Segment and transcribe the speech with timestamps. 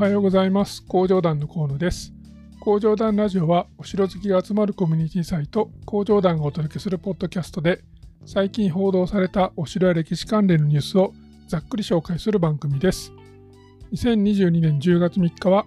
[0.00, 0.82] はようございます。
[0.86, 2.14] 工場団の河野です。
[2.58, 7.84] 工場団ラジオはお城好きが集まるコミュニティサイト工場団がお届けするポッドキャストで
[8.24, 11.12] 最近報道されたお城や歴史関連のニュースを
[11.48, 13.12] ざっくり紹介する番組です。
[13.92, 15.66] 2022年10月3日は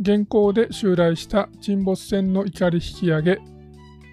[0.00, 3.40] 現行で襲来した沈没船の怒り引き上げ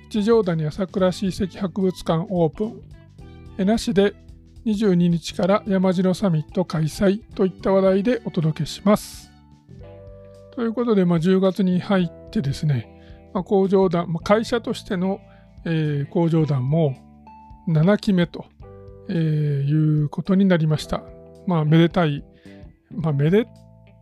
[0.10, 2.82] 一条谷朝倉市遺跡博物館オープン
[3.60, 4.14] 江那市で
[4.66, 9.36] 22日から山城サミット開催といった話題でお届けします。
[10.57, 15.20] ということで、まあ、10月に入ってですね、まあ、工場団、まあ、会社としての、
[15.66, 16.97] えー、工場団も
[17.70, 18.46] 7期目と、
[19.07, 21.04] えー、いうことになりました。
[21.46, 22.24] まあ、めでたい、
[22.89, 23.47] まあ、めで、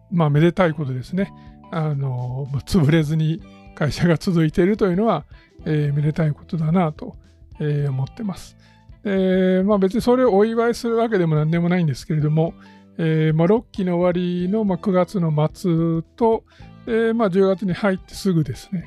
[0.10, 1.34] まあ、めでたいことですね。
[1.74, 3.42] あの、潰れずに
[3.76, 5.26] 会社が続いているというのは、
[5.66, 7.18] えー、めでたいことだなと、
[7.60, 8.56] えー、思ってます。
[9.04, 12.54] えー、まあ、別にそれをお祝いするわけでも何でもないんですけれども、
[12.98, 16.44] えーまあ、6期の終わりの、まあ、9月の末と、
[16.88, 18.86] えーまあ、10月に入ってすぐですね、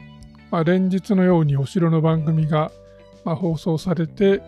[0.50, 2.70] まあ、連日のようにお城の番組が、
[3.24, 4.42] まあ、放送されて、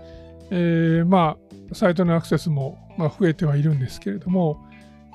[0.51, 1.37] えーま
[1.73, 4.65] あ、サイトのアクセスも、まあ、増えてはいるんですけれども、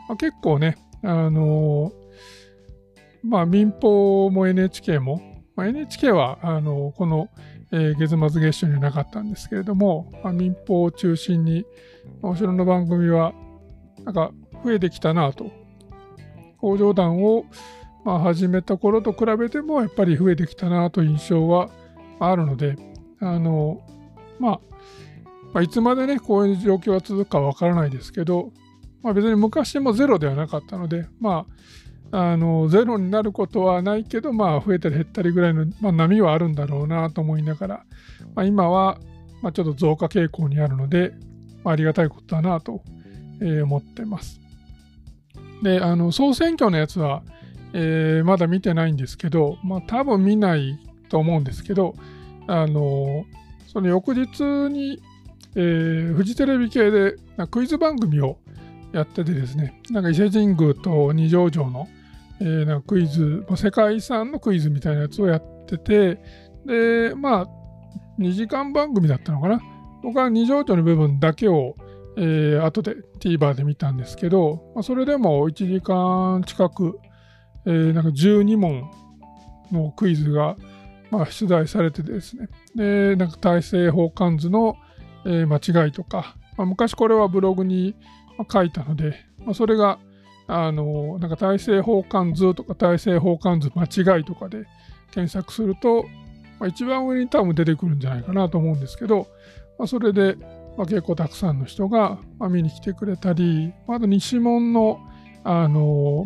[0.07, 1.93] まあ、結構ね、あのー、
[3.23, 5.21] まあ、民放も NHK も、
[5.55, 7.29] まあ、NHK はあのこの
[7.71, 11.65] えー、月末月初にはなかったんですけれども、まあ、民放を中心に、
[12.21, 13.33] お城の番組は
[14.05, 14.31] なんか
[14.63, 15.51] 増えてきたなと。
[16.57, 17.45] 工場団を、
[18.05, 21.69] まあ、始めた頃と比べてもやっぱり増えてきたなという印象は
[22.19, 22.75] あるので、
[23.19, 23.81] あの、
[24.39, 24.59] まあ、
[25.53, 28.51] まあ、いつまでね、こういう状況が続くかわからないですけど、
[29.01, 31.45] まあ、別に昔もゼロではなかったので、ま
[32.11, 37.85] あ、あのゼロになることはないけど、まあ、増えたり減ったりぐらいの、まあ、波はあるんだろうなと思いながら、
[38.35, 38.99] まあ、今は、
[39.41, 41.13] まあ、ちょっと増加傾向にあるので、
[41.63, 42.81] まあ、ありがたいことだなと、
[43.41, 44.39] え、思ってます。
[45.63, 47.23] で、あの総選挙のやつは、
[47.73, 50.79] えー、まだ見てないんですけど、まあ、多分見ない
[51.09, 51.95] と思うんですけど、
[52.47, 53.25] あの
[53.67, 55.01] その翌日に、
[55.55, 57.15] えー、フジテレビ系で
[57.51, 58.37] クイズ番組を
[58.93, 61.87] やっててですね、なんか伊勢神宮と二条城の、
[62.39, 66.19] えー、なんかクイズ、世界遺産のクイズみたいなやつをやってて、
[66.65, 67.47] で、まあ、
[68.19, 69.61] 2時間番組だったのかな？
[70.01, 71.75] 僕は二条城の部分だけを、
[72.17, 76.99] えー、後で TVer で見たんですけど、まあ、それでも1時間近く、
[77.65, 78.89] えー、なんか12問
[79.71, 80.55] のクイズが、
[81.11, 84.75] まあ、出題されてですね、で、なんか大政奉還図の、
[85.25, 87.95] えー、間違いとか、まあ、昔これはブログに
[88.51, 89.99] 書いたので、まあ、それが
[90.47, 94.65] あの、なんか大政奉還図とか大政奉還図間違いとかで
[95.11, 96.03] 検索すると、
[96.59, 99.27] まあ、一番上に多分出てくるんじゃないかなと思うんですけど、
[99.77, 100.37] まあ、それで、
[100.77, 102.19] まあ、結構たくさんの人が、
[102.49, 104.99] 見に来てくれたり、あと西門の、
[105.43, 106.25] あの、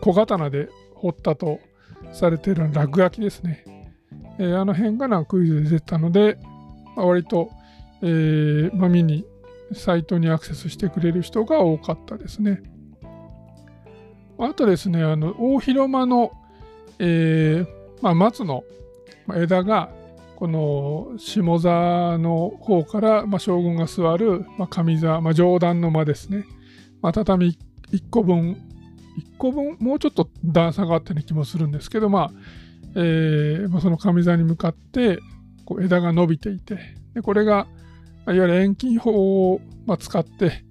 [0.00, 1.60] 小刀で彫ったと
[2.12, 3.64] されている落書きですね。
[4.38, 6.38] えー、あの辺がなクイズで出たので、
[6.96, 7.50] まあ、割と、
[8.02, 9.24] えーまあ、見に、
[9.72, 12.62] サイトにアクセスしてくれる人が多かったですね。
[14.38, 16.32] あとですね、あの大広間の、
[16.98, 17.66] えー
[18.02, 18.64] まあ、松の
[19.34, 19.90] 枝が、
[20.36, 26.44] この下座の方から、まあ、将軍が座る、まあ、上座、まあ、上段の間ですね。
[27.02, 27.58] まあ、畳
[27.92, 32.30] 1個分、1個分、もうちょっと段差があったような気もするんですけど、まあ
[32.94, 35.18] えーまあ、その上座に向かって
[35.64, 36.78] こう枝が伸びていて、
[37.14, 37.66] でこれが、
[38.26, 40.64] いわゆる遠近法を、まあ、使って、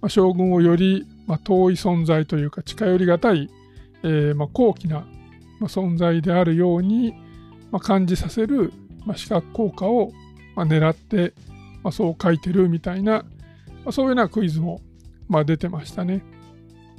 [0.00, 3.50] まあ、将軍をよりまあ、遠い存在というか近寄りがたい、
[4.02, 5.00] えー、まあ、高貴な、
[5.60, 7.12] まあ、存在であるように、
[7.70, 8.72] まあ、感じさせる、
[9.08, 10.12] まあ、視覚効果を、
[10.54, 11.32] まあ、狙って、
[11.82, 13.24] まあ、そう書いてるみたいな、
[13.86, 14.82] ま、そういうようなクイズも、
[15.28, 16.22] ま、出てましたね。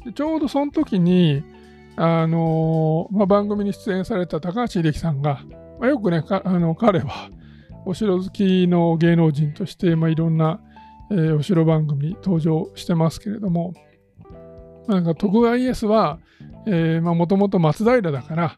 [0.04, 1.44] でちょうどその時に、
[1.98, 5.44] あのー、ま、番組に出演された高橋英樹さんが、
[5.80, 7.30] ま、よくねあの彼は
[7.86, 10.62] お城好きの芸能人として、まあ、いろんな、
[11.12, 13.76] えー、お城番組に登場してますけれども、
[14.88, 16.18] なんか徳川家康は
[17.04, 18.58] もともと松平だから、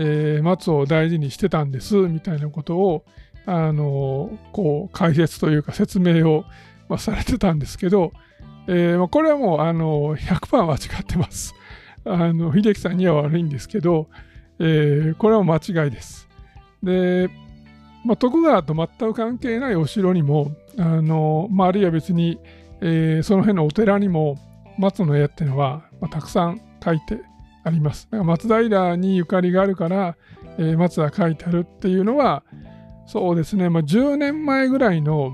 [0.00, 3.04] えー、松を大事にしてたんですみたいなことを
[3.46, 6.44] あのこう解説というか説明を、
[6.88, 8.12] まあ、されてたんですけど、
[8.68, 11.54] えー、これはもうあの100%間違ってます。
[12.06, 14.08] あの秀樹さんには悪いんですけど、
[14.60, 16.28] えー、これは間違いです。
[16.82, 17.28] で、
[18.04, 22.38] まあ、徳川と全く関係ないお城にもあの、まあ、あるいは別に、
[22.80, 24.36] えー、その辺のお寺にも
[24.78, 27.20] 松の絵っていうのは、まあ、たくさん書いて
[27.68, 28.08] あります。
[28.10, 30.16] 松平にゆかりがあるから、
[30.58, 32.42] えー、松が書いてあるっていうのは、
[33.06, 35.32] そうですね、まあ、10年前ぐらいの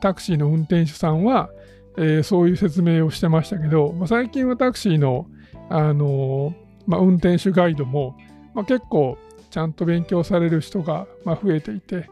[0.00, 1.50] タクシーの運転手さんは、
[1.96, 5.26] えー、そういう説明をしてましたけど、まあ、最近はタクシーの、
[5.68, 6.54] あの、
[6.86, 8.16] まあ、運転手ガイドも、
[8.54, 9.18] まあ、結構
[9.50, 12.08] ちゃんと勉強される人が、まあ増えていて、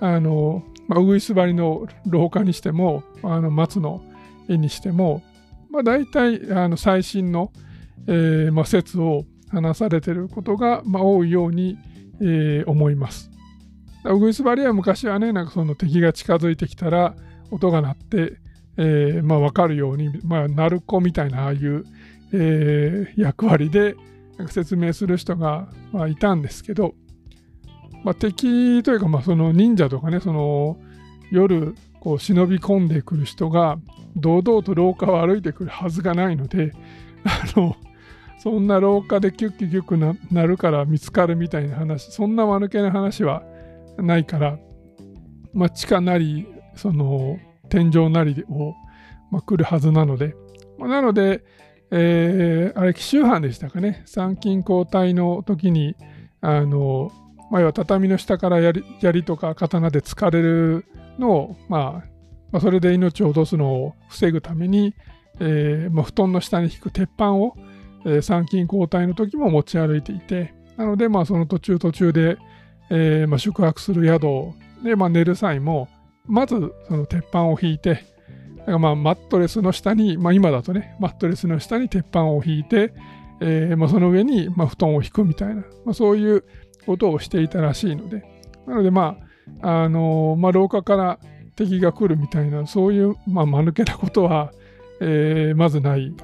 [0.00, 4.02] あの、まあ、ウグイス張りの廊下にしても、あの松の
[4.48, 5.22] 絵にしても、
[5.70, 7.52] まあ、大体あの最新の、
[8.06, 11.78] えーまあ、説を話されていることが、まあ、多いように、
[12.20, 13.30] えー、思います。
[14.04, 17.14] ウグイスバリは昔はね、なんかその敵が近づいてきたら
[17.50, 18.38] 音が鳴って、
[18.76, 21.84] えー、まあ分かるように、まあ、鳴子みたいなああいう、
[22.32, 23.94] えー、役割で
[24.48, 26.94] 説明する人が、まあ、いたんですけど、
[28.02, 30.78] まあ、敵というか、まあ、その忍者とかね、その
[31.30, 33.78] 夜こう忍び込んでくる人が
[34.16, 36.72] 堂々と廊下を歩いてくるはずがないので、
[37.24, 37.76] あの、
[38.38, 43.42] そんな廊下でキュッキュキュッキュなるから見つかるみたいな話、そんな間抜けな話は
[43.98, 44.58] ないから、
[45.52, 47.38] まあ、地下なり、その
[47.68, 48.74] 天井なりを、
[49.30, 50.34] まあ、来るはずなので、
[50.78, 51.44] まあ、なので、
[51.90, 55.96] えー、あれ、奇襲犯でしたかね、参勤交代の時に、
[56.40, 57.12] あの、
[57.50, 60.84] まあ、要は畳の下から槍槍とか刀で突かれる
[61.18, 62.08] のを、まあ、
[62.50, 64.94] まあ、それで命を落とすのを防ぐために、
[65.40, 67.56] えーまあ、布団の下に引く鉄板を、
[68.04, 72.38] えー、参勤交代の時も持ち歩いていて、なので、まあ、その途中途中で、
[72.90, 74.52] えーまあ、宿泊する宿
[74.84, 75.88] で、まあ、寝る際も、
[76.26, 78.04] まずその鉄板を引いて、
[78.58, 82.94] だからまあマットレスの下に、まあ、今だとね、マットレスの下に鉄板を引いて、
[83.40, 86.44] えーまあ、その上にまあ布団を引くみたいな、まあ、そういう
[86.86, 88.24] ことをしていたらしいので、
[88.66, 89.18] なのでま
[89.60, 91.18] あ、あのー、まあ、廊下から
[91.56, 94.52] 敵が来るみたいな、そういう、まあ、間抜けなことは、
[95.00, 96.14] えー、まずない。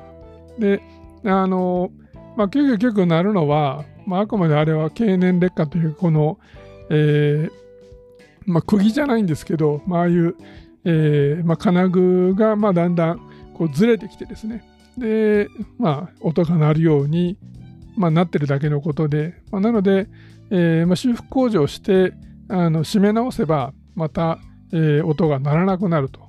[0.58, 0.82] で、
[1.24, 1.90] あの、
[2.36, 6.38] まあ、999なるのは、まあ、あくまであれは経年劣化という、この、
[6.90, 7.50] えー、
[8.46, 10.36] まあ、釘じゃないんですけど、まあ、ああいう、
[10.84, 13.20] えーまあ、金具が、まあ、だんだん
[13.54, 14.64] こうずれてきてですね、
[14.96, 17.36] で、まあ、音が鳴るように、
[17.96, 20.08] まあ、なってるだけのことで、まあ、なので、
[20.50, 22.12] えーまあ、修復工事をして
[22.48, 24.38] あの締め直せば、また、
[24.72, 26.28] えー、音が鳴らなくなると。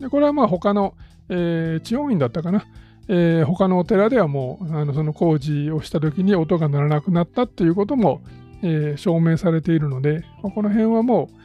[0.00, 0.94] でこれはまあ他の、
[1.30, 2.66] えー、地方院だったかな、
[3.08, 8.20] えー、他のお寺ではもうあのその工事をした時に音が鳴らなくなったっていうことも、
[8.62, 11.36] えー、証明されているので、まあ、この辺はもう、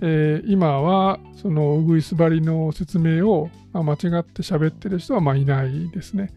[0.00, 6.32] えー、今はそのウグイス張りの説明を、まあ、間違って喋ってる人はまあいないですね。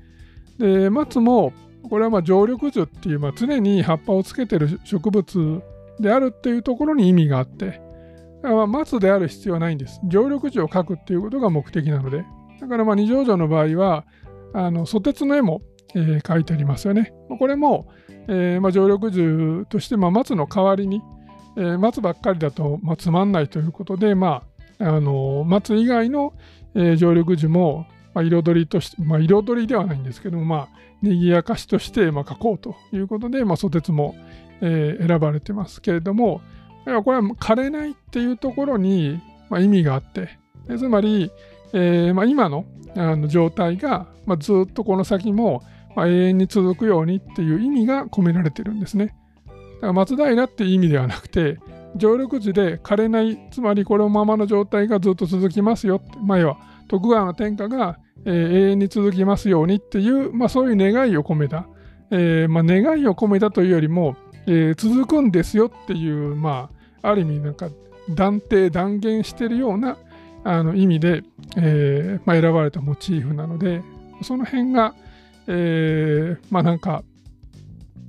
[0.58, 1.54] で松も
[1.90, 5.62] これはまあ常緑樹っていう、まあ、常に葉っぱをつけてる植物
[6.00, 7.82] であるっていうところに意味があって
[8.68, 10.00] 松である必要はないんです。
[10.08, 12.26] 常緑樹を描くっていうことが目的なので。
[12.66, 14.06] だからまあ二条城の場合は、
[14.54, 15.62] あのソテツの絵も、
[15.94, 17.14] えー、描いてありますよね。
[17.40, 17.88] これも、
[18.28, 21.02] えーまあ、常緑樹として、まあ、松の代わりに、
[21.58, 24.44] えー、松ばっかりだと、まあ、つまんないということで、ま
[24.80, 26.34] あ、あの松以外の、
[26.74, 30.68] え、常緑樹も、ま、彩りとして、ま、彩りではないんですけども、まあ、
[31.02, 34.16] 賑やかしとして、まあ、描こうということで、まあ、ソテツも、
[34.62, 36.42] え、選ばれてますけれども、
[36.86, 39.20] これは枯れないっていうところに、
[39.50, 40.40] ま、意味があって、
[40.78, 41.32] つまり、
[41.74, 42.66] えーまあ、今の
[42.96, 45.64] あの状態が、まあ、ずっとこの先も、
[45.96, 49.16] まあ、永遠に続くようにっていう意味が込められてるんですね。
[49.76, 51.60] だから松平っていう意味ではなくて、
[51.98, 56.58] 常緑樹で枯れない、つまりこのままの状態がずっと続きますよって、まあ、要は
[56.88, 61.68] 徳川の天下が、えー、永遠に続きますようにっていう、まあ、そういう願いを込めた、
[62.12, 64.16] えーまあ、願いを込めたというよりも、
[64.48, 66.70] えー、続くんですよっていう、ま
[67.02, 67.70] あ、ある意味なんか
[68.10, 69.98] 断定断言してるような
[70.46, 71.24] あの意味で、
[71.58, 73.82] えーまあ、選ばれたモチーフなので
[74.22, 74.94] その辺が、
[75.48, 77.04] えー、まあなんか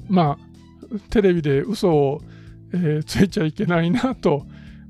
[0.09, 2.21] まあテレビで嘘を、
[2.75, 4.47] えー、ついちゃいけないなと、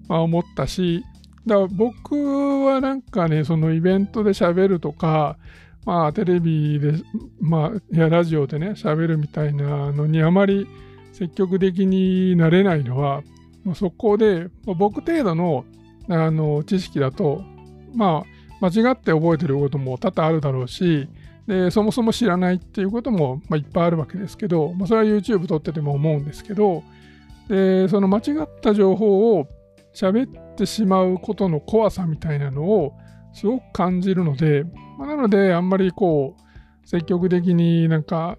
[0.08, 1.04] まあ、思ったし
[1.46, 5.38] だから僕はなんかねそのイベントで喋るとか
[5.84, 6.94] まあテレビで、
[7.40, 10.66] まあ、やラジオでね喋るみたいなのにあまり
[11.12, 13.22] 積極的になれないのは、
[13.64, 15.64] まあ、そこで、まあ、僕程度の
[16.08, 17.42] あの知識だと、
[17.94, 18.24] ま
[18.60, 21.08] あ、間違って覚えてることも多々あるだろうし、
[21.46, 26.82] でそもそも知らないっていうことも、まあ、いっぱいあるわけですけど、まあ、それは YouTube 撮ってても思うんですけど、
[27.48, 29.46] でその間違った情報を
[29.94, 32.92] 喋ってしまうことの怖さみたいなのを
[33.32, 34.64] すごく感じるので、
[34.98, 38.36] まあ、なのであんまりこう積極的になんか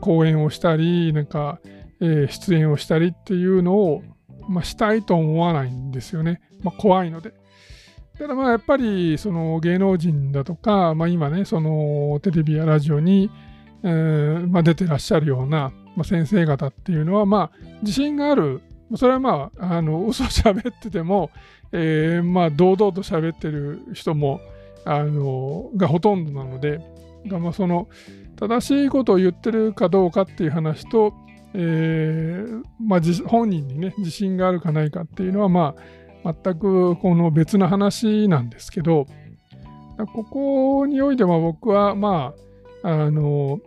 [0.00, 1.60] 講演をしたりなんか
[2.02, 4.02] えー、出演をしたりっていうのを、
[4.48, 6.40] まあ、したいと思わないんですよね。
[6.62, 7.32] まあ、怖いので。
[8.18, 13.30] ただまあやっぱりその芸能人だとか、まあ、今ねそのテレビやラジオに、
[13.82, 18.60] えーまあ、出てらっしゃるような、まあ、先生方っていうのはまあ自信がある
[18.96, 21.30] それはまああの嘘喋ってても、
[21.72, 24.40] えー、まあ堂々と喋ってる人も
[24.84, 26.80] あのがほとんどなので
[27.24, 27.88] まあその
[28.36, 31.14] 正しいことを言ってるかどうかっていう話と、
[31.54, 35.74] えーまあ、本人にね自信があるかないかっていうのはま
[36.24, 39.06] あ全くこの別の話なんですけど
[40.14, 42.34] ここにおいては僕はま
[42.82, 43.60] ああの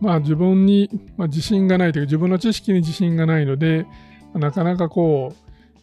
[0.00, 3.86] まあ自分に、まあ、自信がないというか自分の知識に自信がないので
[4.34, 5.32] なかなかこ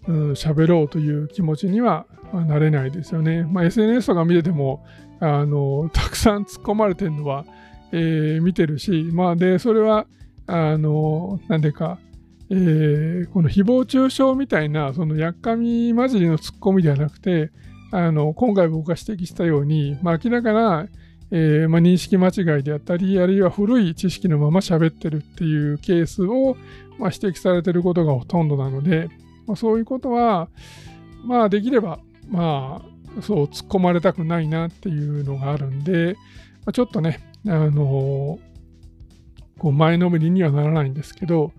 [0.08, 3.44] う喋、うん、ろうという気持ちにはなれないですよね。
[3.44, 4.86] まあ、SNS とか見てても
[5.20, 7.46] あのたくさん突っ込まれてるのは、
[7.92, 10.06] えー、見てるし、まあ、でそれは
[10.48, 12.00] あのなんでか、
[12.50, 17.52] えー、この誹謗中傷みたいなそのやっかみ混じりの突っ込みではなくて
[17.92, 20.88] あの今回僕が指摘したように、まあ、明らかな、
[21.32, 26.56] えーまあ、認識間違いであったりあるいは古い知識のまま喋ってるっていうケースを、
[26.98, 29.10] まあ、指摘されてることがほとんどなので、
[29.46, 30.50] まあ、そういうことは
[31.26, 32.82] まあできればま
[33.18, 36.16] あそう突っ込まれたくないなっていうのがあるんで、
[36.66, 38.40] まあ、ちょっとねあの
[39.62, 41.52] こう前のめりにはならないんですけど、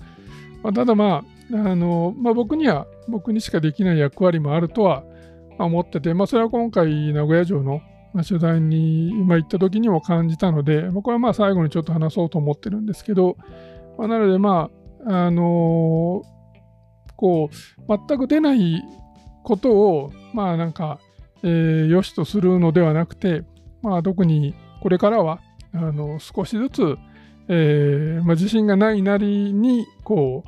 [0.64, 5.04] まあ、ただまあ、あのまあ、僕には僕にしかできない役割もあるとは
[5.56, 7.80] 思ってて、まあ、それは今回名古屋城の
[8.26, 13.36] 取材に今行った時にも感じたので、これはまあ最後にちょっと話そうと思ってるんですけど、
[13.96, 14.68] まあ、なのでま
[15.06, 15.44] あ、あのー、
[17.14, 18.82] こう、全く出ない
[19.44, 20.98] ことを、まあなんか、
[21.44, 23.44] えー、良しとするのではなくて、
[23.80, 25.40] まあ特にこれからは、
[25.72, 26.96] あの少しずつ、
[27.48, 30.44] えーまあ、自信がないなりにこ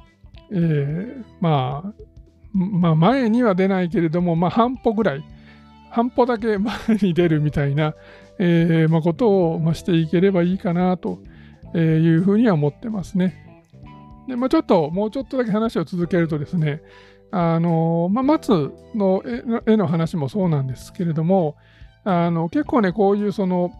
[0.50, 2.04] う、えー、まあ
[2.52, 5.24] まあ前には出ないけれども、まあ、半歩ぐらい
[5.90, 7.94] 半歩だけ前に出るみたいな、
[8.38, 11.18] えーまあ、ことを、まあ、していければいいかなと
[11.76, 13.40] いうふうには思ってますね。
[14.28, 16.80] でまあ、ちょっともうちょっとだけ話を続けるとですね
[17.30, 19.22] あの、まあ、松の
[19.66, 21.56] 絵の話もそうなんですけれども
[22.04, 23.70] あの結構ねこういうその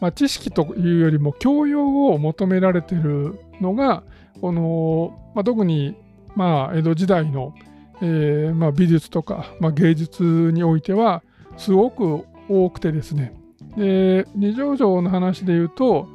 [0.00, 4.02] まあ、知識というよりも教養を求められているのが
[4.40, 5.96] この、まあ、特に、
[6.34, 7.54] まあ、江戸時代の、
[8.00, 11.22] えーまあ、美術とか、まあ、芸術においては
[11.56, 13.34] すごく多くてですね。
[13.76, 16.08] で二条城の話で言うと、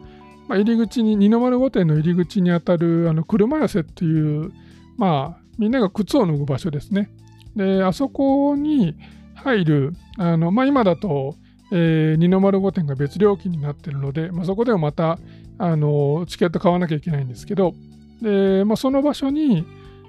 [0.47, 4.51] まあ、入り口に二の丸御殿の入り口にあたるあの車寄せっていう、
[4.97, 7.09] まあ、みんなが靴を脱ぐ場所ですね。
[7.55, 8.95] であそこに
[9.35, 11.35] 入るあの、まあ、今だと
[11.71, 15.17] えー、二の丸御殿が別料金になってるので、まあ、そこでもまた
[15.57, 17.73] あのチケット買わなきゃいけないんですけど、
[18.21, 19.65] でまあ、その場所に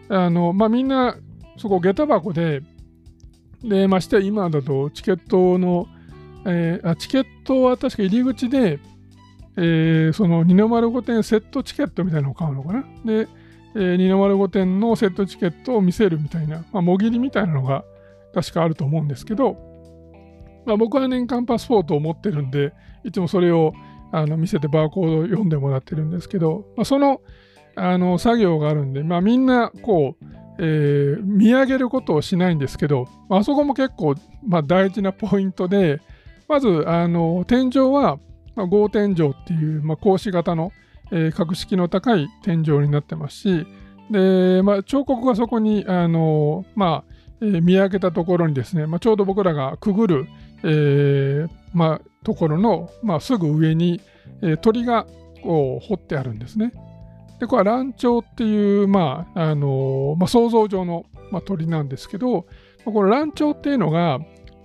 [0.08, 1.16] あの、まあ、みんな
[1.56, 2.62] そこ下駄箱で、
[3.64, 5.88] でまして今だとチケットの、
[6.44, 8.78] えー、あチケットは確か入り口で、
[9.56, 12.84] えー、その二の丸御殿セットチケットみたいなのを買うのかな？
[13.04, 13.28] で、
[13.74, 17.82] えー、二の丸御殿のセットチケットを見せるみたいな、まあ、もぎりみたいなのが
[18.34, 19.65] 確かあると思うんですけど、
[20.66, 22.72] まあ、僕は年間パスポートを持ってるんで、
[23.04, 23.72] いつもそれを
[24.12, 27.20] あの見せてバーコードを読んでもらってるんですけど、まあ、その
[27.76, 30.24] あの作業があるんで、まあ、みんなこう、
[30.58, 34.14] えー、見上げることをしないんですけど、まあそこも結構、
[34.46, 36.00] まあ、大事なポイントで、
[36.48, 38.18] まずあの天井は、
[38.54, 40.72] まあ、合天井っていう、まあ、格子型の、
[41.12, 43.66] えー、格式の高い天井になってますし、
[44.10, 50.26] でまあ、彫刻がそこにあの、まあえー、見上げたところにですね、まあ、ちょうど僕らがくぐる、
[50.62, 54.00] えー、まあ、ところの、まあ、すぐ上に、
[54.42, 55.06] えー、鳥が
[55.42, 56.72] こう彫ってあるんですね。
[57.38, 62.46] で、これは蘭鳥っていう、まあ、あのまあ、想像上の、まあ、鳥なんですけど、
[62.84, 64.18] この蘭鳥っていうのが、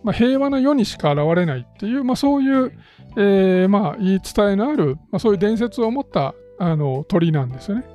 [0.04, 2.72] まあ、平和な世にしか現れないっていう、まあ、そういう、
[3.18, 7.86] えー、まあ、言い伝えのある、まあ、そういう伝説を持ったあの鳥なんですよね。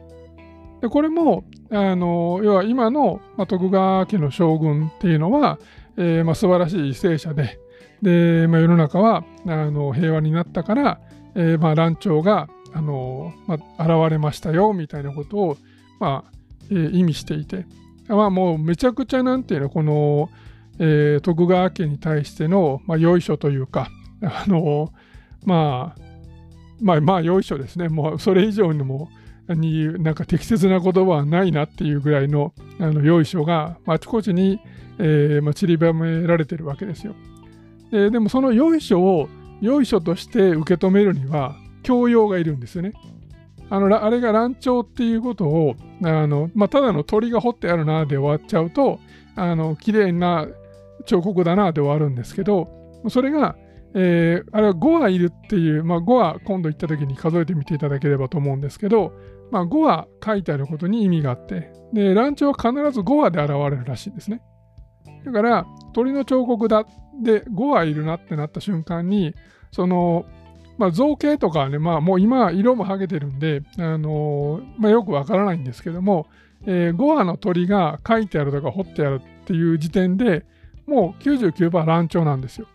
[0.83, 5.59] でこれもあの要は今の、まあ、徳川家の将軍っていうのは、
[5.97, 7.59] えーまあ、素晴らしい為政者で、
[8.02, 11.00] で、まあ、世の中はあの平和になったから、
[11.35, 15.56] えーまあ、乱調があの、まあ、現れましたよみたいなことを、
[15.99, 16.33] まあ
[16.71, 17.66] えー、意味していて、
[18.09, 20.30] まあ、もうめちゃくちゃなんていうのこの、
[20.78, 23.88] えー、徳川家に対しての、まあ、よいしょというか
[24.23, 24.92] あの
[25.45, 26.00] まあ
[26.80, 29.09] まあまあよいしょですねもうそれ以上にも
[29.49, 34.59] になんか適切な言葉はないなっていうぐらいのあのよいしょがあちこちに、
[34.99, 37.14] えーまあ、散りばめられてるわけですよ。
[37.97, 39.29] ででもそのよいしょを
[39.61, 42.93] よいしょとして受け止めるには教養がいるんですよね。
[43.71, 45.75] あのあれが乱調っていうことを
[46.05, 49.00] あの、まあ、ただの鳥が彫ってあるなで終わっちゃうと
[49.35, 50.47] あの綺麗な
[51.05, 52.69] 彫刻だなで終わるんですけど
[53.09, 53.57] それが、
[53.95, 59.12] えー、あれは5羽いるっていう、まあ、5羽今度行った時に数えてみていただければと思うんですけど、
[59.50, 64.43] まあ、5羽書いてあることに意味があってで乱調は必ず5羽で現れるらしいんですね。
[65.25, 66.87] だから鳥の彫刻だ
[67.23, 69.35] で5羽いるなってなった瞬間に
[69.73, 70.27] その
[70.79, 76.27] まあ、造形とかはね、まあ、もう今、色も剥げてるんで、あのまあ、よくわからないんですけども、
[76.67, 80.45] えー、5羽の鳥が書いてあるとか彫ってあるっていう時点で
[80.87, 82.67] もう99%乱調なんですよ。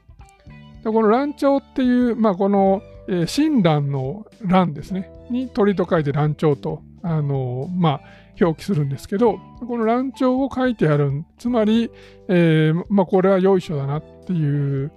[0.84, 8.02] でこの乱調っていう、まあ、この、えー、親鸞の乱ですね、に鳥と書いて乱調と、あのまあ、
[8.40, 11.92] 表記するんですけど、この乱調を書いてある、つまり、
[12.28, 14.92] えー、まあ、これはよいしょだなっていう、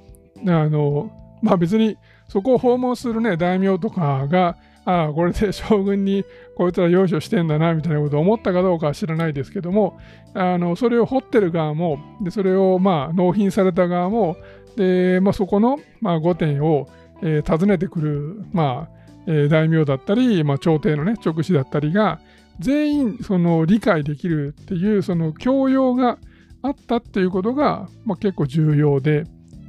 [0.47, 1.11] あの
[1.43, 1.97] まあ、別に
[2.29, 6.25] そこを訪問するね、大名とかが、ああ、これで 将軍に
[6.57, 9.99] こいつら用意してんだな、みたいなことを思ったかどうかは知らないですけども、
[10.35, 14.37] あのそれを掘ってる側も、でそれをまあ納品された側も、
[14.77, 16.89] でまあ、そこの、まあ、御殿を、
[17.23, 18.95] えー、訪ねてくる、まあ
[19.27, 22.19] えー、大名だったり、まあ、朝廷の、ね、直使だったりが、
[22.59, 26.19] 全員その理解できるっていうその教養が
[26.65, 29.25] あったっていうことが、まあ、結構重要で、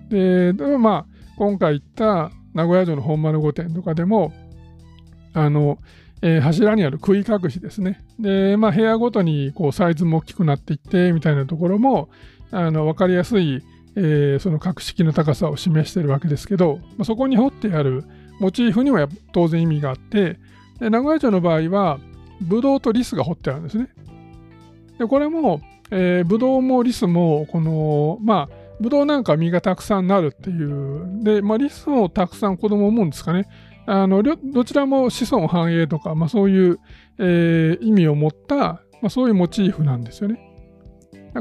[0.09, 1.05] で、まあ、
[1.37, 4.31] 今回言った名古屋城の本丸御殿とかでも、
[5.33, 5.77] あの、
[6.21, 8.01] えー、柱にある杭隠しですね。
[8.17, 12.09] で、まあ、部屋ごとにこうサイズも大きくなっていってみたいなところも、
[12.51, 13.61] あの分かりやすい、
[13.97, 18.05] えー、その格式の高さを示してるわけですけど、まあ、そこに彫ってある
[18.39, 20.39] モチーフには当然意味があって、
[20.79, 21.99] で名古屋城の場合は、
[22.39, 23.89] ブドウとリスが彫ってあるんですね。
[24.97, 25.59] でこれも、
[25.91, 33.47] えー、ブドウもリスも、この、まあ、ブドウなんか実がたくさんなるっていう、で、まあ、リスもたくさん子供を産むんですかね。
[33.87, 36.79] あのどちらも子孫繁栄とか、まあ、そういう、
[37.19, 40.39] えー、意味を持った、まあ、そういうモチーフなんですよね。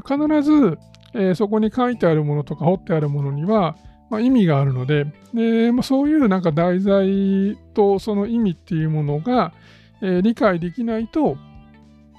[0.06, 0.78] 必ず、
[1.14, 3.76] えー、そこに書いてあるものとか彫ってあるものには、
[4.10, 9.54] まあ、意味があるので、でまあ、そういうなんか題材とその意味っていうものが、
[10.02, 11.38] えー、理解できないと、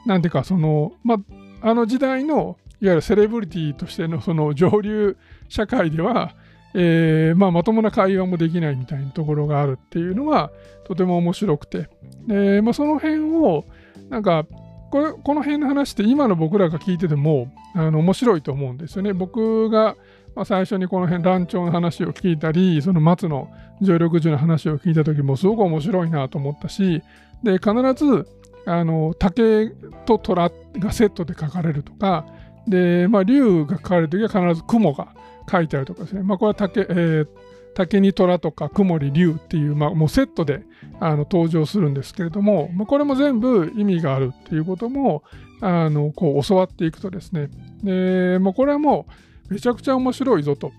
[0.08, 1.18] なんていうか、その、まあ、
[1.66, 5.18] あの時代のいわゆるセレブリティとしてのその上流
[5.50, 6.36] 社会では、
[6.76, 10.52] えーまあ、まともな会話もできないみたいなところがあるっていうのが
[10.86, 11.90] とても面白くて、
[12.28, 13.66] でまあ、その辺を
[14.12, 14.46] なんか
[14.92, 19.14] これこの辺の話って今の僕らが聞いててもあの面白いと思うんですよね。
[19.14, 19.96] 僕が、
[20.36, 23.50] まあ、最初にこの辺乱調の話を聞いたりその松の
[23.82, 27.02] 常緑樹の話を聞いた時もすごく面白いなと思ったし
[27.42, 28.28] で必ず
[28.66, 29.70] あの竹
[30.06, 32.26] と虎がセットで書かれるとか
[32.68, 35.14] で、まあ、竜が書かれる時は必ず雲が
[35.50, 37.28] 書いてあるとかですね、まあ、これは竹,、えー、
[37.76, 40.64] 竹に虎とか雲に竜っていう、まあ、もうセットで
[41.00, 45.24] あの登場するんですけれども、まあ、これも全部意味があるっていうことも
[45.62, 47.50] あのこう教わっていくとですね。
[47.84, 49.06] で、まあ、これはも
[49.50, 50.72] うめちゃくちゃ面白いぞと。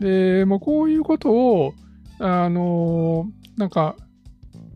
[0.00, 1.74] で、まあ、こういうことを
[2.18, 3.26] あの
[3.56, 3.96] なんか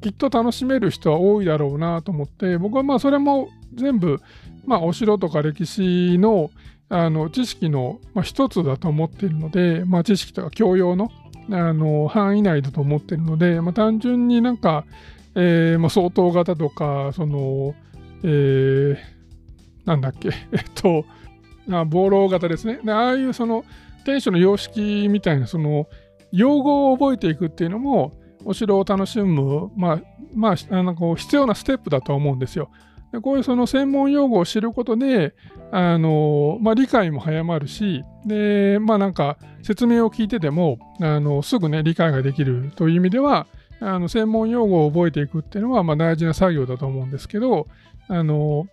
[0.04, 4.20] きっと楽しめる人は多いだろうなと思って僕はまあそれも全部、
[4.66, 6.50] まあ、お城とか歴史の
[6.90, 11.10] あの知識の、まあ、一つだと思っているので、まあ、知識とか教養の
[11.50, 14.84] あの範囲内だと思っているので、まあ、単純になんか、
[15.34, 17.74] えーまあ、相当型とか、その、
[18.22, 18.96] えー、
[19.86, 21.04] なんだっけ、 えっと、
[21.70, 22.80] あ暴露型ですね。
[22.84, 23.64] でああいうその
[24.04, 25.86] テンションの様式みたいな、その
[26.32, 28.12] 用語を覚えていくっていうのも、
[28.44, 30.00] お城を楽しむ、まあ、
[30.34, 32.70] まあ、あのこう必要なステップだと思うんですよ。
[33.12, 35.34] でこういうその専門用語を知ることで、
[35.70, 43.46] あのまあ、理解も早まるし、で、まあなんか説明を聞いてても、あのすぐね、理解ができるという意味では、
[43.80, 47.68] あの専門用語を覚えていくっていうのは、まあ、大事な作業だと思うんですけど、
[48.08, 48.66] あの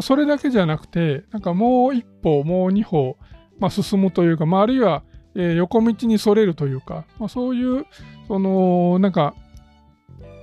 [0.00, 3.16] それだけじゃなくて、なんかもう一歩、もう二歩、
[3.58, 5.02] まあ、進むというか、まあ、あるいは、
[5.34, 7.86] 横道にそれるというか、まあ、そういう、
[8.26, 9.34] その、なんか、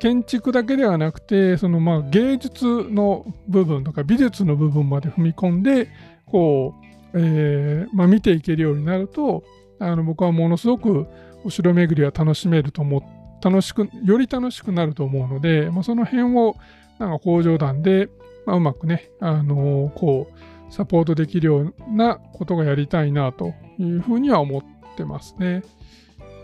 [0.03, 5.87] 建築だけではなくてそのまあ芸術の部分とか美術の部分まで踏み込んで
[6.25, 6.75] こ
[7.13, 9.45] う、えーまあ、見ていけるようになると
[9.79, 11.07] あの僕はものすごく
[11.45, 13.01] お城巡りは楽しめると思
[13.41, 16.57] 楽しくより楽しくなると思うので、まあ、その辺を
[16.99, 18.09] なんか工場団で、
[18.45, 24.63] まあ、うまくね、あのー、こうサポートできるようなことがやりたいなというふうには思っ
[24.97, 25.63] てますね。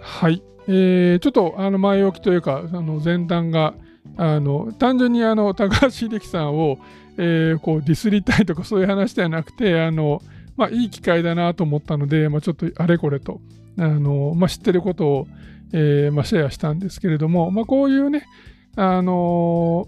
[0.01, 0.41] はい。
[0.67, 3.73] えー、ちょっとあの前置きというか、あの前段が、
[4.17, 6.79] あの単純にあの高橋秀樹さんを、
[7.17, 10.21] えー、こうディスりたいとかそういう話ではなくて、あの
[10.57, 13.39] まあ、いい機会だなと思ったので、まあ、ちょっとあれこれと
[13.77, 15.27] あの、まあ、知ってることを、
[15.71, 18.25] えーまあ、シェアしたんですけれども、まあ、こういうね、
[18.75, 19.88] あの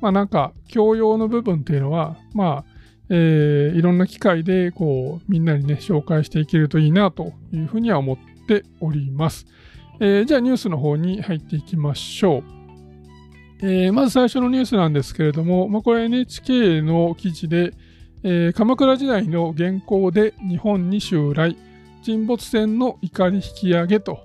[0.00, 2.74] まあ、なんか教養の部分っていうのは、まあ
[3.08, 9.46] えー、いろんな機会でこうみんなにね紹介していけるといいなというふうには思ってております。
[10.00, 12.44] えー、じゃあニュースの方に入っていきましょう。
[13.62, 17.72] えー、まず最初のニュースなんですけれども、まあ、これ NHK の記事で、
[18.22, 21.56] えー、鎌倉時代の元寇で日本に襲来、
[22.02, 24.18] 沈没船の怒り引き上げと、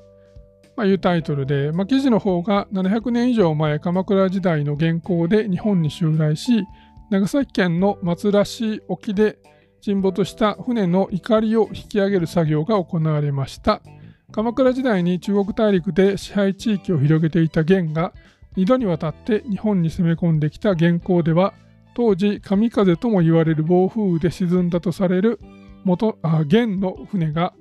[0.76, 6.66] ま、いうタイトルで、まあ、記事の方が700年以上前鎌倉時代の元寇で日本に襲来し
[7.10, 9.40] 長崎県の松浦市沖で
[9.82, 13.82] 沈没した船の怒りを引き上げる作業が行われました
[14.32, 18.14] 鎌倉時代に中国大陸で支配地域を広げていた元が
[18.58, 21.54] 2度にわたって日本に攻め込んできた元寇では
[21.96, 25.40] 当時神風とも言われる暴風雨で沈んだとされる
[25.84, 27.54] 元あ元の船が、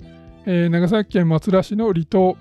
[0.46, 2.36] えー、長崎県松浦市の離島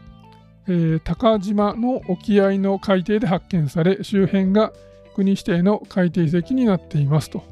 [0.69, 4.73] えー、高島の沖合の海底で発見され周辺が
[5.15, 7.43] 国指定の海底遺跡になっていますと。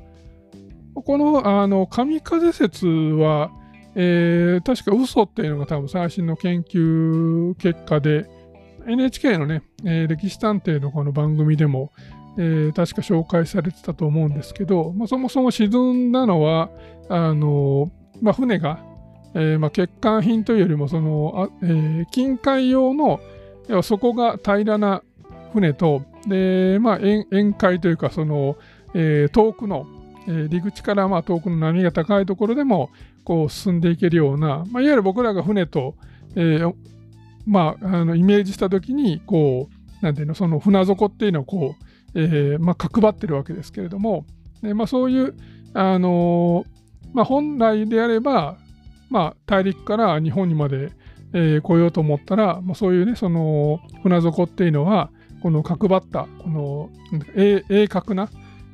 [0.93, 3.51] このあの神風説は、
[3.95, 8.27] えー、確か嘘っていうのが多分最新の研究結果で
[8.87, 11.91] NHK のね、えー、歴史探偵のこの番組でも、
[12.37, 16.69] えー、確か紹介されてたと思うんですけど、まあ、そもそも沈んだのは
[17.09, 18.79] あの、まあ、船が
[19.35, 23.19] えー、まあ、欠陥品というよりもその、あえー、近海用の
[23.67, 25.03] 要は底が平らな
[25.53, 28.55] 船とで、まあ、沿海というかその、
[28.93, 29.85] えー、遠くの、
[30.27, 32.89] えー、陸地からまあ遠くの波が高いところでも
[33.25, 35.95] こう進んでいけるような、まあ、いわゆる僕らが船と、
[36.35, 36.73] えー
[37.45, 39.69] まあ、あのイメージした時にこ
[40.01, 44.25] うなんていうのその船底っていうのをこう、えーまあ、角張ってるわけですけれども、
[44.61, 45.35] でまあ、そういう、
[45.73, 46.67] あのー
[47.13, 48.57] まあ、本来であれば
[49.09, 50.91] まあ、大陸から日本にまで、
[51.33, 55.09] えー、来ようと思ったら、まあ、そういうね、その船底っていうのは、
[55.41, 56.89] この角張った、この
[57.35, 58.29] 鋭角な、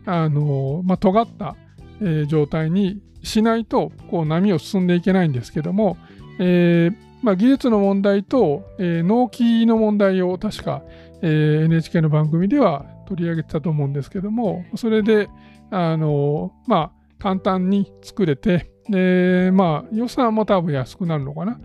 [0.06, 1.56] あのまあ、尖った、
[2.02, 5.98] えー、状態にしないと、こう波を進んでいけないんですけども、
[6.40, 10.82] えーまあ、技術の問題と、えー、納期の問題を確か、
[11.22, 15.30] えー、NHK の番組では取り上げてたと思うんですけども、それで、
[15.70, 21.60] あのまあ、簡単に作れて、で、まあ、予算も多分安くなるのかな。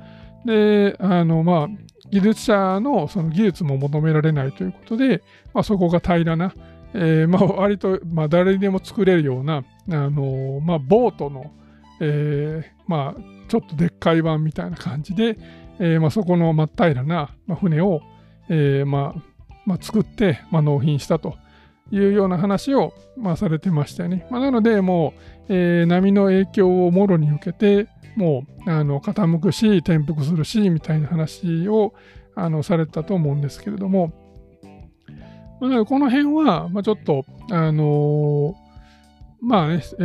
[0.44, 1.68] で、あの、まあ、
[2.10, 5.22] 技術者のその技術も求められないということで、
[5.54, 6.52] まあ、そこが平らな、
[6.92, 11.52] えー、まあ、割と、まあ、誰にでも作れるような、あの、まあ、ボートの、
[12.00, 15.38] えー、まあ、ちょっとでっかい版みたいな感じで、
[15.78, 18.00] えー、まあ、そこの真っ平らな、まあ、船を、
[18.48, 19.22] えー、まあ、
[19.64, 21.36] まあ、作って、まあ、納品したと
[21.90, 24.26] いうような話を、まあ、されてましたよね。
[24.30, 25.14] まあ、なので、も
[25.48, 31.92] う、えー、波の影響をもろに受けて、もうあの傾くし、転覆するし、みたいな話を
[32.34, 34.12] あのされたと思うんですけれども、
[35.60, 38.54] まあ、この辺は、まあ、ちょっと、あの、
[39.46, 40.02] まあね、え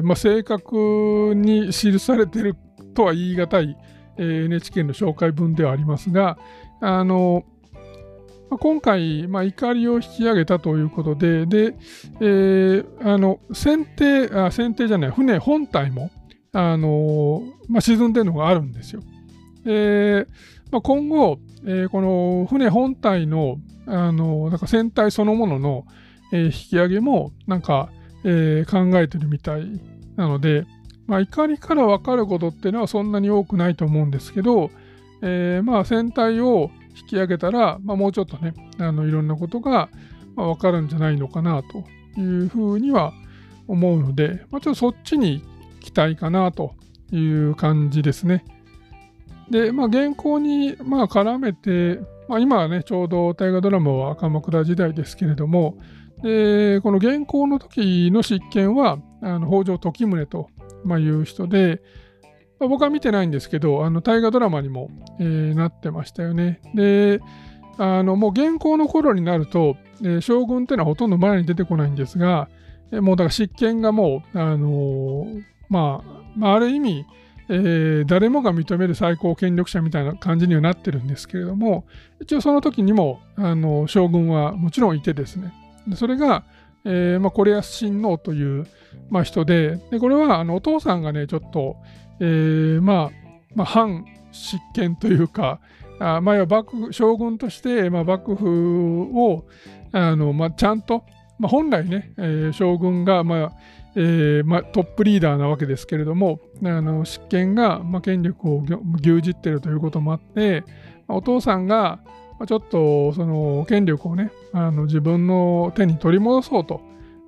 [0.00, 2.56] ーまあ、正確に記されてる
[2.94, 3.76] とは言い難い、
[4.16, 6.38] えー、NHK の紹介文ではありますが、
[6.80, 7.44] あの
[8.48, 11.74] まあ、今回、まあ、怒りを引き上げたということで、で、
[12.20, 16.10] えー、あの、船艇、あ、船艇じゃない、船本体も、
[16.52, 19.02] あのまあ、沈んでるのがあるんですよ。
[19.62, 20.26] で、
[20.70, 25.84] まあ、今後、えー、この船本体の、あのなんか船体そのものの、
[26.32, 27.90] えー、引き上げも、なんか、
[28.24, 29.80] えー、考えてるみたい
[30.16, 30.66] なので、
[31.06, 34.70] まあ、怒りから分かることっていうのはそんなに多くないと思うんですけど、
[35.22, 39.88] えー、まあ船体を引き上げたら、まあ、もうちょっとね、あのいろんなことが、
[40.36, 41.84] 分かるんじゃないのかなと
[42.20, 43.12] いうふうには
[43.68, 45.42] 思うので、まあ、ちょっとそっちに
[45.80, 46.74] 期待かなと
[47.12, 48.44] いう感じですね。
[49.50, 55.76] で、まあ、原稿にまあ絡めて、まあ、今はね、ちょうど大河ドラマは鎌倉時代ですけれども、
[56.22, 60.48] でこの原稿の時の執権はあの北条時宗と、
[60.84, 61.80] まあ、いう人で、
[62.58, 66.60] まあ、僕は見てないんですけど、あの大河ドラマにも、えー、なってましたよね。
[66.74, 67.20] で、
[67.78, 72.48] あのもう現行の頃になると、えー、将軍っていうのはほとんど前に出てこないんですが、
[72.92, 77.06] えー、もうだから執権がもう、あのー、まあ、まあ、ある意味、
[77.48, 81.84] えー、誰もが認める最高権力者みたいな感じにはなってるんですけれども、
[82.20, 85.52] 一応その時にも、あの将軍はもちろんいてですね、
[85.94, 86.44] それが、
[86.84, 88.66] えーまあ、コレアス親王という、
[89.10, 91.76] まあ、人でで、これはあのお父さんがね、ちょっと、
[92.20, 95.60] えー、まあ、まあ、反執権というか、
[95.98, 99.44] あまあ、幕将軍として、まあ、幕府を
[99.92, 101.04] あの、まあ、ちゃんと、
[101.38, 103.52] まあ、本来ね、えー、将軍が、まあ
[103.96, 110.64] えーまあ、トップリーダーなわけですけれども、あの執権が、まあ、権力を牛耳っているということもあって、
[111.08, 112.00] ま、お父さんが、
[112.40, 116.80] まあ、ちょっとその権力をねあの自分の手に取り戻そうと、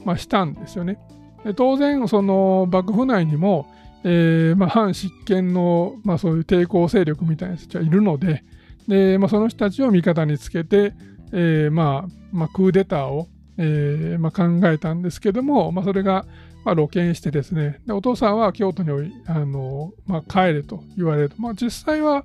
[0.06, 0.98] まあ、したんですよね。
[1.44, 3.66] で当然その幕府内にも、
[4.04, 8.42] えーまあ、反執権の、まあ、そういう抵抗勢力みたいな人たちはいるので、
[8.88, 10.94] でまあ、その人たちを味方につけて、
[11.32, 16.24] えーまあまあ、クーデターを、えーま、考えたんですけども、ま、それが、
[16.64, 22.24] ま、露見してですねで、お父さんは京都にあの、ま、帰れと言われると、まあ、実際は、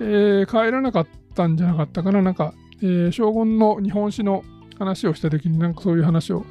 [0.00, 4.44] え、帰らなかったったんじゃなかったかな、なんか、えー、将軍の日本史の
[4.78, 6.44] 話をした時になんかそういう話を、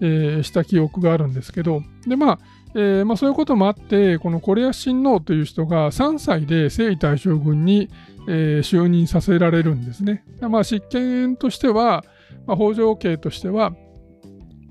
[0.00, 2.38] えー、した記憶があるんですけど、で、まあ、
[2.74, 7.90] えー、まあ、そういうこともあって、このコレア親王という人が3歳で征夷大将軍に、
[8.28, 10.24] えー、就任させられるんですね。
[10.40, 12.04] まあ、執権としては、
[12.46, 13.70] まあ、北条家としては、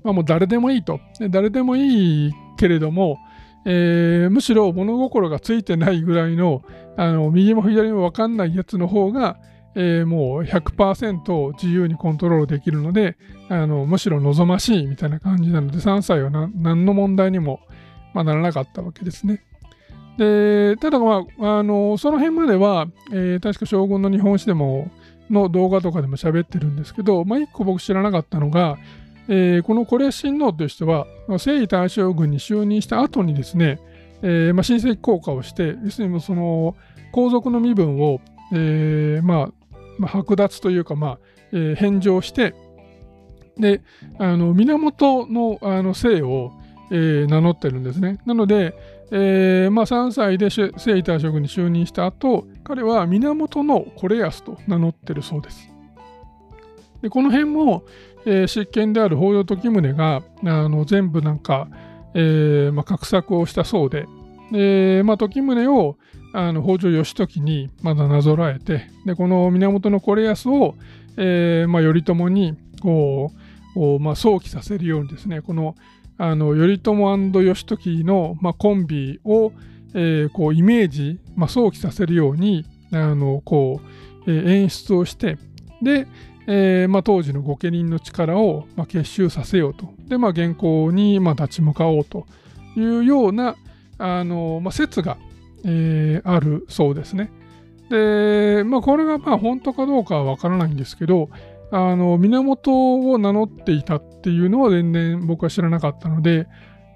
[0.02, 0.98] まあ、もう誰でもいいと。
[1.30, 3.18] 誰でもいいけれども、
[3.64, 6.62] えー、むしろ物心がついてないぐらいの
[6.96, 9.38] あの右も左も分かんないやつの方が、
[9.74, 13.16] えー、もう100%自由にコントロールできるので
[13.48, 17.60] あのむしろ望ましいみたいな感じなので3歳は何の問題にも、
[18.12, 19.42] ま、ならなかったわけですね。
[20.18, 24.90] でただ、まあ、あのその辺までは、えー、確か将軍の日本史でも
[25.30, 28.76] の動画とかでも喋ってるんですけど、まあ、一個僕知らなかったのが、
[29.28, 31.06] えー、このコレ親王という人は、
[31.38, 33.80] 征夷大将軍に就任した後にですね、
[34.20, 36.76] えーまあ、親戚降下をして、要するにその
[37.12, 38.20] 皇族の身分を、
[38.52, 39.61] えーまあ
[39.98, 41.18] まあ、剥奪というか、まあ
[41.52, 42.54] えー、返上して、
[43.56, 43.82] で、
[44.18, 46.52] あの源のあの姓を、
[46.90, 48.18] えー、名乗ってるんですね。
[48.26, 48.74] なので、
[49.10, 55.68] えーまあ、3歳で征夷大将軍に就任した後、彼は源のコレアスと名乗ってるそうです。
[57.02, 57.84] でこの辺も、
[58.24, 61.68] えー、執権である北条時宗があの全部なんか、
[62.14, 64.06] えーまあ、画策をしたそうで、
[64.50, 65.98] でまあ、時宗を
[66.32, 70.74] あの北条義時にまだなぞらえてでこの源惟康を、
[71.16, 73.32] えーまあ、頼朝にこ
[73.76, 75.74] う、まあ、想起させるようにですねこの
[76.18, 79.52] あの頼朝義時の、まあ、コンビを、
[79.94, 83.80] えー、こうイメージ、まあ、想起させるようにあのこ
[84.26, 85.38] う、えー、演出をして
[85.82, 86.06] で、
[86.46, 89.92] えーまあ、当時の御家人の力を、まあ、結集させようと。
[90.08, 92.26] で、まあ、原稿に、まあ、立ち向かおうと
[92.76, 93.56] いうような
[93.98, 95.18] あの、まあ、説が、
[95.64, 97.30] えー、あるそうですね。
[97.90, 101.28] で、まあ、これがまあ本当かどうかはわからないんですけど、
[101.70, 106.46] あの源を名乗っていたっていうのは全然僕は知らなかったので、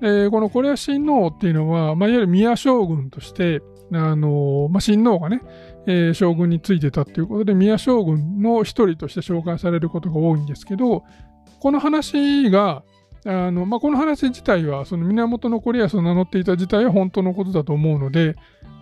[0.03, 5.41] えー、このコレア親王っていうのは、まあ、いわゆる宮将軍として、あのまあ、親王がね、
[5.87, 11.05] えー、将軍についてたっていうことで、宮将軍の一人として紹介されることが多いんですけど、
[11.61, 12.83] この話が、
[13.25, 18.37] あのまあ、この話自体は、その源惟康を名乗っていた自体は本当のことだと思うので、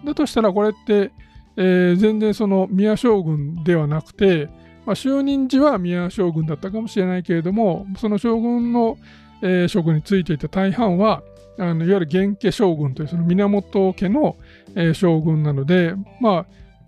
[0.05, 1.13] だとしたらこれって、
[1.57, 4.49] えー、全然その宮将軍ではなくて、
[4.87, 8.99] まあ、就任時は宮将軍だったかもしれないけれども、その将軍の、
[9.43, 11.23] えー、職についていた大半は、
[11.59, 14.37] あのいわゆる元家将軍というその源家の、
[14.75, 16.47] えー、将軍なので、まあ、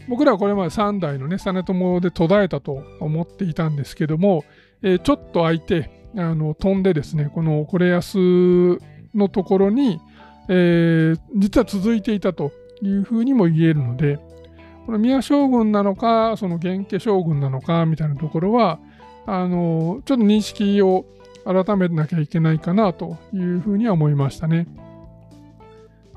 [0.09, 4.45] 僕らはこれまで3代のね、実朝で途絶えたと思っていたんですけども、
[4.83, 8.17] えー、ちょっと空いて、あの飛んでですね、このコレアス
[9.15, 10.01] のところに、
[10.49, 14.19] えー、実は続いていたというふうにも言えるので、
[14.87, 18.79] この宮将軍なのか、その元家将軍なのかみたいなところは、
[19.27, 21.05] あのちょっと認識を
[21.45, 24.67] 改めなきゃいけないかなというふうには思いましたね。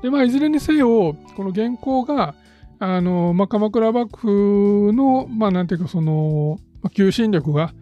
[0.02, 2.34] で、まあ、いずれにせよ、この原稿が、
[2.78, 6.58] あの、まあ、鎌倉幕府の、まあ、なんていうか、その、
[6.94, 7.72] 求心力が、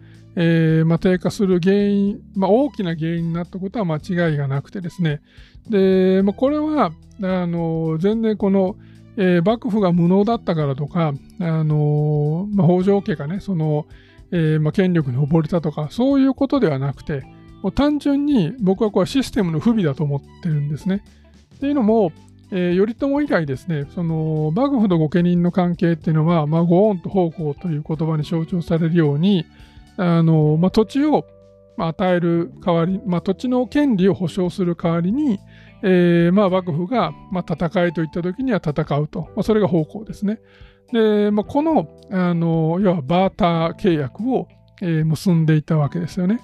[0.41, 5.19] えーまあ、低下する原因、まあ、大きな原因になったことは間違いがなくてですね。
[5.69, 8.77] で、まあ、これは、あの、全然この、
[9.17, 13.85] えー、幕府が無能だったからとか、あのま、北条家がね、その、
[14.31, 17.23] えーま、権力に溺れたとか、そういうことではなくて、
[17.61, 21.03] もう単純に僕はこれはシステムの不備だと思ってるんですね。
[21.55, 22.13] っていうのも、
[22.51, 29.45] えー、頼朝以来ですね、その幕府と御家人の関係っていうのは、まあ、ご恩と奉公という言葉に象徴されるように、
[30.01, 31.25] あのまあ、土地を
[31.77, 35.39] 与える代わり、まあ、土地の権利を保障する代わりに、
[35.83, 40.39] えーまあ、幕府が、まあ、戦いといった時には戦うと、まあ、それが奉公ですね。
[40.93, 44.47] で、まあ、このあの要はバーター契約を、
[44.81, 46.39] えー、結んでいたわけですよね。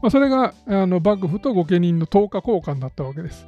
[0.00, 3.46] まあ、それがあの幕府と御家人の等価交換だったわけです。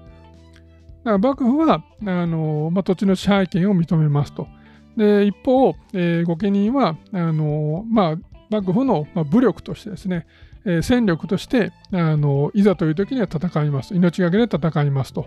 [1.05, 4.49] だから幕府はあの、まあ、土地の支配権を認めますと。
[4.97, 10.27] で一方、えー、御家人はあの、まあ、幕府の、武力としてですね、
[10.65, 13.95] え、戦力としてあのいざという時には戦います。
[13.95, 15.27] 命がけで戦いますと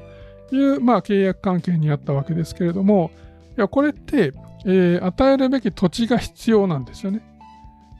[0.51, 3.11] いう、まあ、契約関係にあったわけですけれども、
[3.57, 4.33] いやこれって、
[4.65, 7.21] えー、与えるべき土地が必要なんですよね。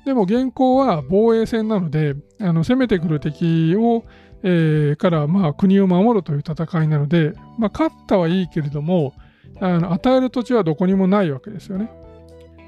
[0.06, 4.04] でも現行は防衛戦なので、あの攻めてくる敵を、
[4.44, 9.14] えー、からまあ国を守るという戦いなので、まあ、勝ったはいいけれども
[9.60, 11.92] あの与える土地はどこにもないわけですよね。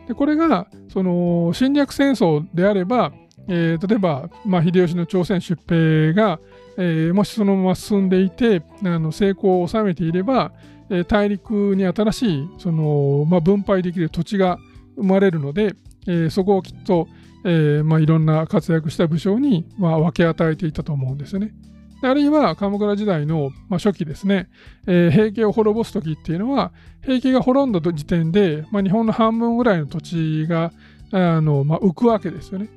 [0.10, 3.14] でこれがその侵略戦争であれば、
[3.48, 6.40] えー、例えば、まあ、秀吉の朝鮮出兵が、
[6.78, 10.52] えー、もしそのまま進んでいてあの成功を収めていれば、
[10.90, 14.58] えー、大陸に新しいその、まあ、分配できる土地が
[14.96, 15.76] 生まれるので、
[16.08, 17.08] えー、そこをきっと、
[17.46, 21.54] えーまあ、いろんな活躍した武将に、まあ、分け与えていたと思うんですよね。
[22.02, 24.50] あるいは鎌倉時代の、初期ですね、
[24.88, 30.72] えー、平家を滅ぼす時っていうのは平家が滅んだ時点で、まあ、日本の半分ぐらいの土地が
[31.12, 32.70] あの、まあ、浮くわけですよね。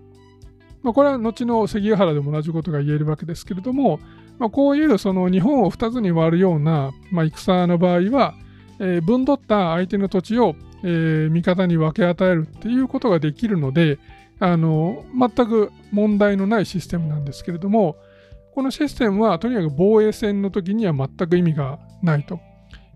[0.83, 4.01] まあ、これは後の関ヶ原でも同じことが言えるわけですけれども、
[4.39, 8.35] まあ、こういうその日本を2つに割るような、まあ、戦の場合は、
[8.81, 13.99] えー、分取った相手の土地を、えー、味方に分け与えるっていうことができるので
[14.41, 17.97] あの全く問題のないシステムなんですけれども
[18.55, 22.41] このシステムはとにかく防衛戦の時には全く意味がないと。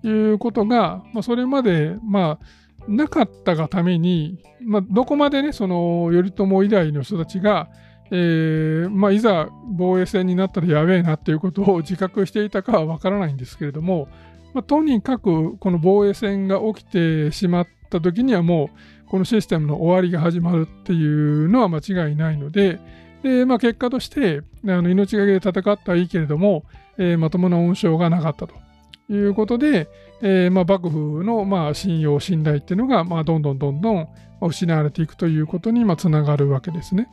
[0.03, 2.47] いうことが、まあ、それまでまあ
[2.87, 7.69] なかったがために、まあ、どこまでねその頼朝以来の人たちが
[8.11, 14.09] えーまあ、いざ防衛戦になったらやべえなっていうことを 自覚していたかはわからないんですけれども、
[14.55, 18.71] まあ、とにかくこの防衛戦が起きてしまった時にはも
[19.07, 22.79] うこのシステムの終わりが始まるっていうのは間違いないので
[23.27, 26.65] で、まあ、結果としてあの命がけで戦ったはいいけれども、
[26.97, 28.55] えー、まともな恩賞がなかったと
[29.13, 29.89] いうことで、
[30.23, 34.09] えーまあ、幕府のまあ信用信頼っていうのがまあどんどんどんどん
[34.41, 37.09] 失われていくということにつながるわけですね。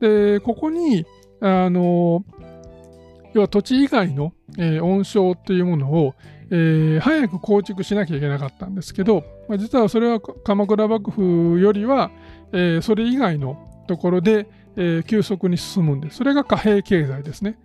[0.00, 1.06] で、ここに、
[1.40, 2.24] あの、
[3.34, 6.14] 要は土地以外の、えー、温床っていうものを、
[6.50, 12.10] えー、早く構築しなきゃいけなかったんですけど、まあ、実はそれは鎌倉幕府よりは、
[12.52, 16.16] えー、それ以外のところで、えー、急速に進むんです。
[16.16, 17.58] それが貨幣経済ですね。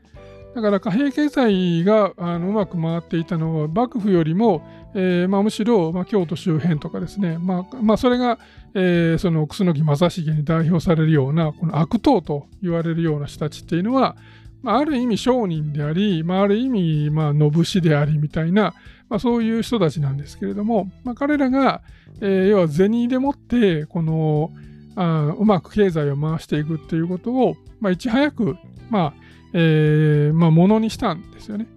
[0.55, 4.63] だから貨幣経済があのうまく回っていたのは幕府よりも、
[4.95, 8.39] えーまあ、むしろ、まあ、京都周辺とかですね、まあまあ、それが、
[8.73, 14.15] えー、その楠木正成に代表されるようなこの悪党と言われるような人たちっていうのは、
[14.63, 18.73] まあ、ある意味商人であり、まあ、ある意味、まあ、野武でありみたいな、
[19.09, 21.83] まあ、そういう人たちなんですけれども、まあ、彼らが、
[22.19, 24.51] えー、要は銭でもってこの
[24.97, 28.57] あうまく経済を回していくっていうことを、まあ、いち早く、
[28.89, 29.13] まあ
[29.53, 31.67] えーまあ、ものにしたんですよね。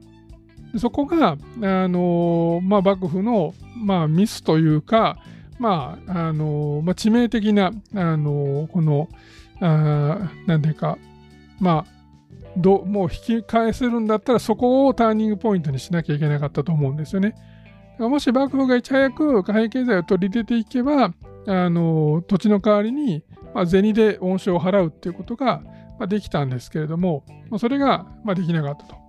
[0.78, 5.18] そこが、あのまあ、幕府の、まあ、ミスというか、
[5.58, 9.08] まああのまあ、致命的な、あのこの、
[9.60, 10.96] あなんていうか、
[11.58, 12.00] まあ、
[12.56, 17.34] どもう引き返せるんだったらそこをターニングポイントにしなきゃいけなかったと思うんですよね。
[17.98, 21.12] もし幕府がいち早く貨幣経済を取り出ていけば、
[21.46, 23.24] あの土地の代わりに、
[23.54, 25.62] まあ、銭で恩賞を払うっていうことが、
[25.98, 29.00] まあ、できたんですけれども、まあ、それが、まあ、できなかったと。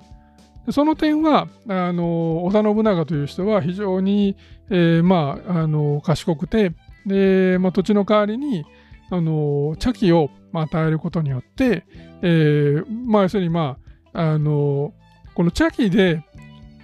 [0.71, 4.37] その点はあの織田信長という人は非常に、
[4.69, 6.73] えー、まあ、あの賢くて
[7.05, 8.63] で、まあ、土地の代わりに
[9.09, 11.83] あの茶器を与えることによって、
[12.21, 13.77] えーまあ、要するに、ま
[14.13, 14.93] あ、あの
[15.33, 16.23] この茶器で、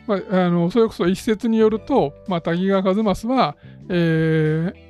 [0.08, 3.56] まあ、あのそれこそ一説によると、まあ、滝川一益は、
[3.90, 4.87] えー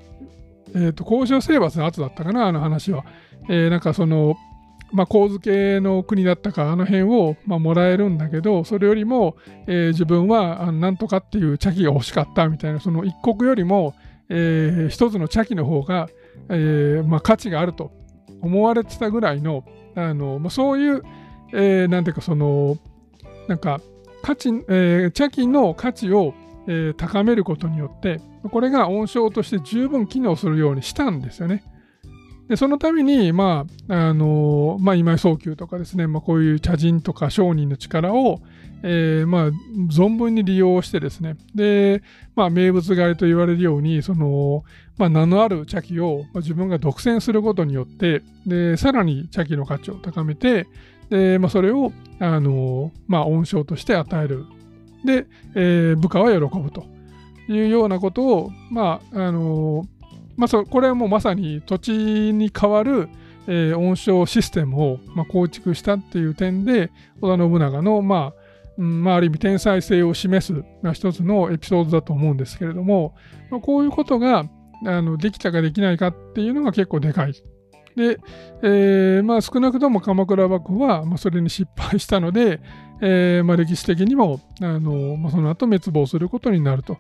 [0.76, 3.06] えーと、交渉征伐の後だったかなあの話は、
[3.50, 4.36] えー、なんかその
[4.92, 9.36] まあ、神付の国だったかあの辺を、まあ、もらえるんだけどそれよりも、
[9.68, 13.96] えー、自分はあなんとかっていう茶器が欲しかったみたいなその一国よりも、
[14.30, 16.08] えー、一つの茶器の方が、
[16.50, 17.92] えーまあ、価値があると
[18.42, 21.04] 思われてたぐらいのあの、まあ、そういう、
[21.54, 22.78] えー、なんていうかその
[23.50, 23.82] なんか
[24.22, 26.34] 価値、えー、茶器の価値を、
[26.68, 28.20] えー、高めることによって
[28.52, 31.64] これが温床として十分機能するようにしたんですよね。
[32.48, 38.40] でそのために、まあ、あの、まあ、今井早急とかですね、まあ、こういう茶人とか商人の力を、
[38.84, 39.48] えー、まあ、
[39.90, 42.02] 存分に利用してですね、で、
[42.36, 44.64] まあ、名物狩りと言われるように、その、
[44.98, 50.68] まあ、名のある茶器を自分が独占することによって、で、さらに茶器の価値を高めて、
[51.10, 54.46] で、まあ、それを、あの、まあ、恩賞として与える。
[55.06, 56.86] で、えー、部下は喜ぶと
[57.48, 59.86] いうようなことを、まあ、あの、
[60.36, 63.10] まあ、そこれはもうまさに土地に代わる、
[63.48, 73.16] えー、温床システムを、まあ、構築したっていう点で織田信長の、まあうんまあ、ある意味天才性を示す、まあ、一つのエピソードだと思うんですけれども、
[73.50, 74.46] まあ、こういうことが
[74.86, 77.34] あのできたかできないかっていうのが結構でかい。
[77.96, 78.20] で、
[78.62, 82.62] えーまあ、少なくとも鎌倉幕府は、まあ、それに失敗したので、
[83.02, 86.98] えーまあ、歴史的にもあの、まあ、その後滅亡することになると。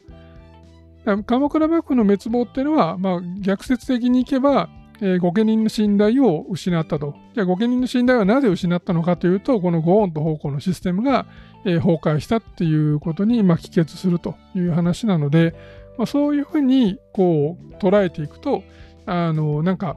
[1.26, 4.70] 鎌倉幕府の滅亡っていうのは、まあ、逆説的にいけば、
[5.00, 7.16] えー、御家人の信頼を失ったと。
[7.34, 11.26] じゃあ、御家人の信頼はなぜ失ったのかというと、この御恩と奉公のシステムが、
[11.66, 15.56] えー、崩壊したっていうことに、まあ、帰結するという話なので、
[15.98, 18.64] まあ、そういうふうにこう捉えていくと、
[19.06, 19.96] あのなんか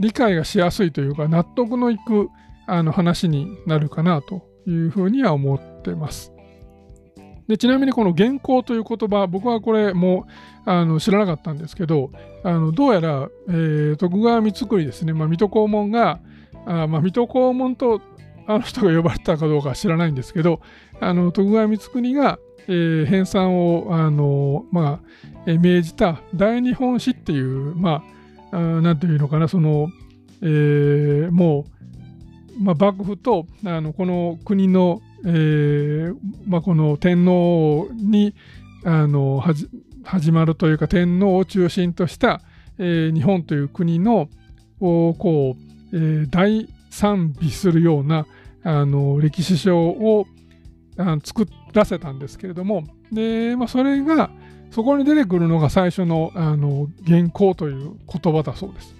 [0.00, 2.28] 理解がしやすいというか、納得のいく
[2.66, 6.32] あの話になるかなというふうには思ってます。
[7.48, 10.26] でちなみにこの元寇という言葉、僕はこれも
[10.66, 12.10] あの知らなかったんですけど、
[12.44, 16.20] あのどうやら、えー、徳川光圀ですね、まあ、水戸黄門が、
[16.66, 18.02] あまあ、水戸黄門と
[18.46, 20.60] あの人が呼ばれたかどうかは知らないんですけど、
[21.00, 25.08] あの徳川光圀が、えー、編纂をあの、まあ
[25.46, 28.04] えー、命じた大日本史っていう、ま
[28.52, 29.88] あ、あなんていうのかな、その、
[30.42, 31.70] えー、もう、
[32.58, 38.34] まあ、幕府とあのこの国のえーまあ、この天皇に
[38.84, 39.42] あの
[40.04, 42.40] 始まるというか天皇を中心とした、
[42.78, 44.28] えー、日本という国の
[44.80, 45.56] をこ
[45.92, 48.26] う、えー、大賛美するような
[48.62, 50.26] あの歴史書を
[50.96, 54.30] あ作らせたんですけれどもで、まあ、それが
[54.70, 58.97] そこに出てくるのが最初のあの原稿という言葉だそうです。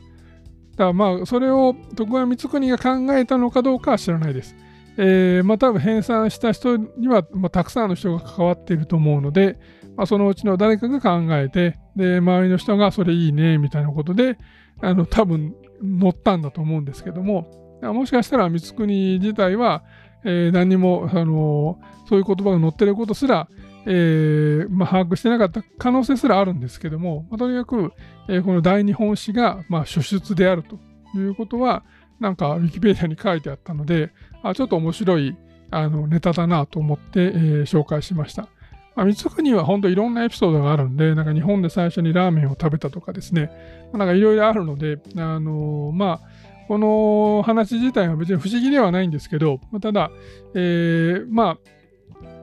[0.85, 4.55] だまあそれを徳川光圀が考えたのかどうかは知らないです。
[4.97, 9.59] えー、まあ多分編纂した人には、まあ、たくさんの人が関わっていると思うので、
[9.97, 14.39] まあ、そのうちの誰かが考えて、で、周りの人がそれいいね、みたいなことで、
[14.81, 19.83] あの、多分乗ったんだと思うんですけども、もしかしたら光国自体は、
[20.25, 23.49] えー、何にも、あのそういう言葉が載ってることすら、
[23.87, 27.93] えーまあ、把握してなかった可能性すらあるんですけども、まあ、とにかく、
[28.29, 30.79] えー、この大日本史が、まあ、初出であると
[31.19, 31.85] いうことは、
[32.21, 34.11] なんかウィキペディアに書いてあったので、
[34.43, 35.37] あちょっと面白い
[35.71, 38.49] あのネタだなと思って、えー、紹介しました。
[38.97, 43.51] まあ、三国は本当いろんなエピソードがあるんで、なんか日本で最初にラーメンを食べたとかですね、
[43.93, 46.29] まあ、なんかいろいろあるので、あのー、まあ、
[46.67, 50.11] この話自体は別に不思議ではないんですけど、まあ、ただ、
[50.55, 51.59] えー、まあ、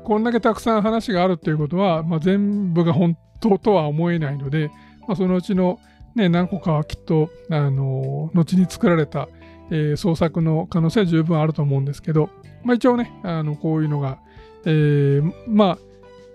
[0.06, 4.70] こんだけたくさん話があるということは、まあ、全部が本当とは思えないので、
[5.08, 5.80] まあ、そのうちの、
[6.14, 9.28] ね、何個かはきっと、あの、後に作られた、
[9.72, 12.30] えー、創作の可能性は十分あると思うんですけど、
[12.64, 14.20] まあ、一応ね、あのこういうのが、
[14.66, 15.78] えー、まあ、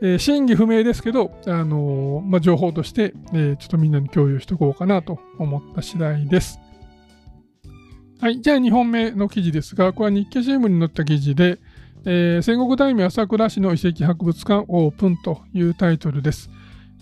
[0.03, 6.59] えー、真偽不明ですけど、あのまあ、情報として、えちょっとみんなに共有しておこうかなと思った次第です。
[8.21, 11.59] はい、じゃあ2本目の記事ですが、これは日経新聞に載った記事で、
[12.07, 16.51] えー、戦国大名朝倉市の遺跡博物館オープンというタイトルです。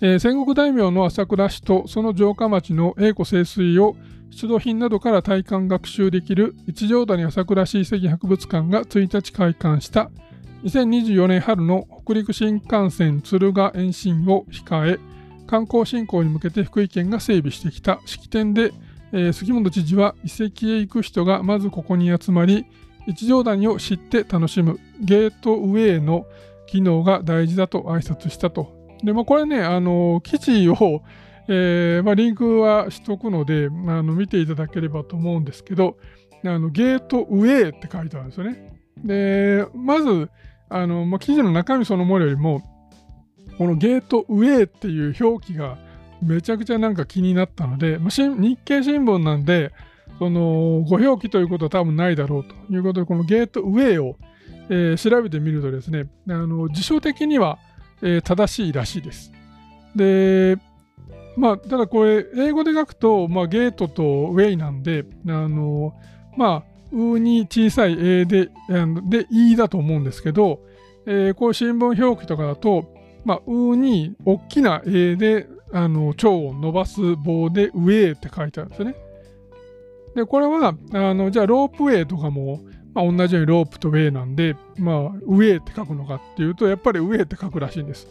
[0.01, 3.97] えー、戦国大名の朝倉市とその城下町の栄枯盛衰を
[4.31, 10.11] 出土品などから体感学習できる一条谷朝倉市遺跡博物館が1日開館した
[10.65, 14.99] 2024年春の北陸新幹線敦賀延伸を控え
[15.47, 18.73] 観光振興に向けて福井県が整備してきた式典で、
[19.13, 22.67] えー、杉本知事は遺跡へ行く人がまずここに集まり
[23.09, 26.27] 一条谷を知って楽しむゲートウェイの
[26.67, 28.73] 機能が大事だと挨拶したと。
[29.03, 31.03] で、まあ、これね、あの記事を
[31.51, 35.97] えー、まあ、リンクはしとくので、あの見ていただければと思うんですけど、
[36.45, 38.79] あのゲートウェイって書いてあるんですよね。
[39.03, 40.31] で、まず、
[40.69, 42.63] あのまあ、記事の中身そのものよりも、
[43.57, 45.79] このゲートウェイっていう表記が
[46.23, 49.73] めちゃくちゃなんか気になったので、まあ、日経新聞なんで、
[50.19, 54.17] そのご表記ということは多分ないだろうということで、このゲートウェイを、
[54.69, 57.59] えー、調べてみるとですね、あの辞書的には、
[58.03, 59.33] えー、正しいらしいです。
[59.95, 60.59] で、
[61.37, 65.95] まあ、ただこれ、英語で書くと、まあ、ゲートとウェイなんで、あの、
[66.37, 68.47] まあ、うに小さい A で、
[69.09, 70.61] で、E だと思うんですけど、
[71.07, 72.93] えー、こう新聞表記とかだと、
[73.25, 78.97] まあ、うに大きな A で、あの、腸を伸ばす棒でウェイって書いてあるんですよね。
[80.19, 82.61] で、これは、あの、じゃあロープウェイとかも、
[82.95, 88.09] まあ、同じようにロープとウェイなんで、まあ、ウェイって書くのかっていうと、やっぱりウェイって書くらしいんです。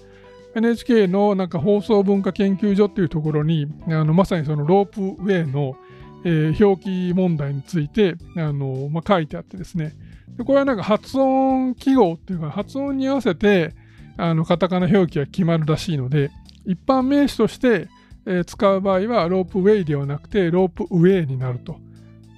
[0.57, 5.75] NHK のなんか放送文化研究所っていうところにあのまさにそのロープウェイの、
[6.23, 9.93] えー、表記問題についてあの、まあ、書いてあってですね
[10.37, 13.75] でこれはなんか発音記号っていうか発音に合わせて
[14.17, 16.31] あのカタカナ表記が決まるらしいので
[16.65, 17.87] 一般名詞として、
[18.25, 21.79] えー、使う場合はロープウェイではなくてロープウェイになると。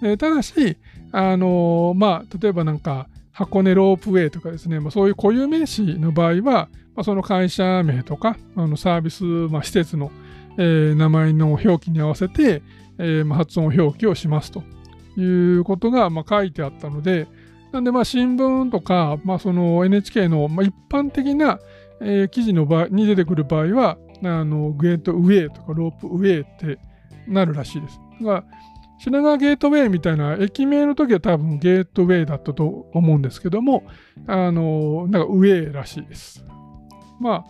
[0.02, 0.78] えー、ただし、
[1.12, 10.12] あのー、まあ、例えばなんか箱根ロープウェイとかですね、まあ、そういう固有名詞の場合は、まあ、その会社名とかあのサービス、まあ、施設の、
[10.58, 12.62] えー、名前の表記に合わせて、
[12.97, 14.64] えー、発音表記をしますと
[15.18, 15.24] い
[15.58, 17.28] うことが、まあ、書いてあったので、
[17.72, 21.60] なんでまあ新聞とか、まあ、その NHK の、まあ、一般的な、
[22.02, 26.78] えー、記事の場に出てくる場合は、あのゲートウェイとかロープウェイって
[27.28, 28.00] なるらしいです。
[28.22, 28.43] が
[29.00, 33.84] 品川ゲートウェイみたいな駅名の時は多分ゲートウェイだったと思うんですけども、
[34.28, 36.45] あの、なんかウェイらしいです。
[37.20, 37.45] ま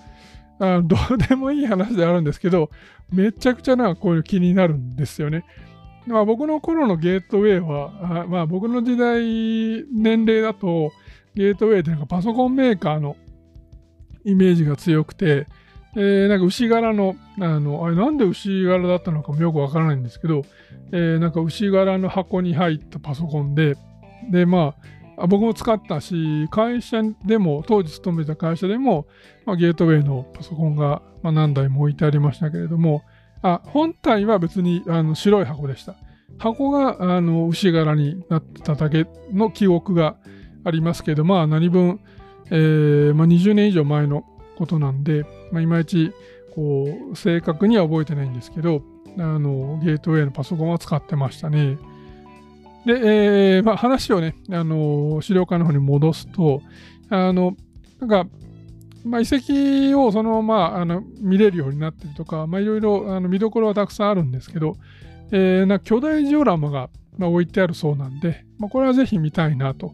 [0.60, 2.70] あ、あ どうでもいい話であるんですけど、
[3.12, 5.44] めちゃくちゃなこういう気になるんですよね。
[6.06, 10.92] まあ、僕の頃のゲートウェイは、あまあ、僕の時代、年齢だと、
[11.34, 13.16] ゲートウェイってなんかパソコンメーカーの
[14.24, 15.48] イメージが強くて、
[15.96, 20.44] えー、なんか牛柄の、あの、あれなんで牛柄だったのかもよくわからないんですけど、
[20.92, 23.76] えー、なんか牛柄の箱に入ったパソコンで、
[24.32, 24.76] で、ま
[25.18, 29.08] あ、僕も使ったし、会社でも、当時勤めた会社でも、
[29.46, 33.04] まあ、ゲートウェイのパソコンが、まあ、何台も置いてありましたけれども、
[33.42, 35.96] あ本体は別にあの白い箱でした。
[36.38, 40.18] 箱があの牛柄になってただけの記憶が
[40.64, 42.00] ありますけど、まあ何分、
[42.52, 44.24] えーまあ、20年以上前の
[44.60, 46.12] ことなんで、まあ、いまいち
[46.54, 48.84] こう正確には覚えてないんですけど、
[49.18, 51.78] あのゲートウェイのパソコンは使ってましたね。
[52.86, 56.62] で、えーまあ、話をね、あの資料館の方に戻すと、
[57.10, 57.56] あの
[58.00, 58.28] なんか、
[59.06, 64.76] まあ、遺跡をそのままあの見れるようになってるとか、いろいろ見どころはたくさんあるんですけど、
[65.32, 69.94] えー、な巨大ジオラマが、ま、置いてあるそうなんで、まあ、これはぜひ見たいなと。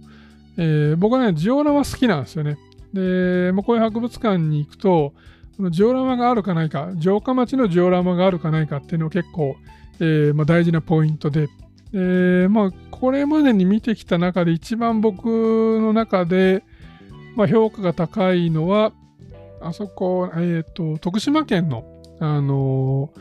[0.58, 2.58] えー、僕はね、ジオラマ好きなんですよね。
[2.96, 5.14] で、まあ、こういう博物館に行くと、
[5.70, 9.56] ジオラマがあるかないか、城下町のジオラマがあるかないかっていうのは結構、
[10.00, 11.48] えーまあ、大事なポイントで、
[11.94, 16.64] えーまあ、これまでに見てきた中で一番僕の中で、
[17.36, 18.94] まあ、評価が高いのは、
[19.62, 21.86] あそこ、え、ー、と、徳島県の、
[22.20, 23.12] あの、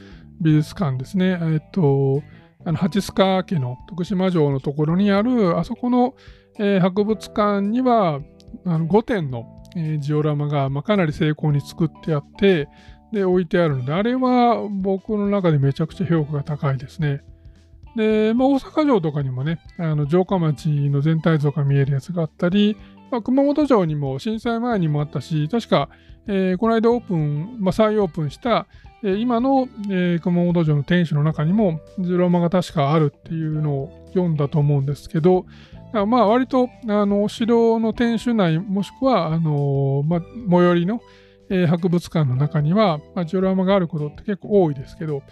[0.41, 1.31] 美術館ですね。
[1.31, 2.23] えっ、ー、と、
[2.65, 6.15] あの、八須賀家の徳島城のところにある、あそこの、
[6.59, 8.21] え、博物館には、
[8.65, 12.69] あの5点の、えー、ジオラマが、まあ、かなり精巧に作ってあって、
[13.13, 17.23] で、置いてあるので、あれは僕の中でめちゃくちゃ評価が高いですね。
[17.97, 22.77] で、まあ、大阪城とかにもね、あの城下町の全体像が見えるやつがあったり、
[23.11, 25.89] まあ、熊本城にも震災前にもあったし、確か、
[26.27, 28.67] えー、この間オープン、まあ、再オープンした、
[29.03, 35.47] えー、今の、えー、熊本城の天守の中にも、ジローマが確かあるっていうのを読んだと思うんですけど、
[35.93, 41.01] まあ割とあのお城の天守内もしくはあの、まあ、最寄りの、
[41.51, 45.23] えー、博物館の中には、まあ、ジオラマがあることって結構多いですけど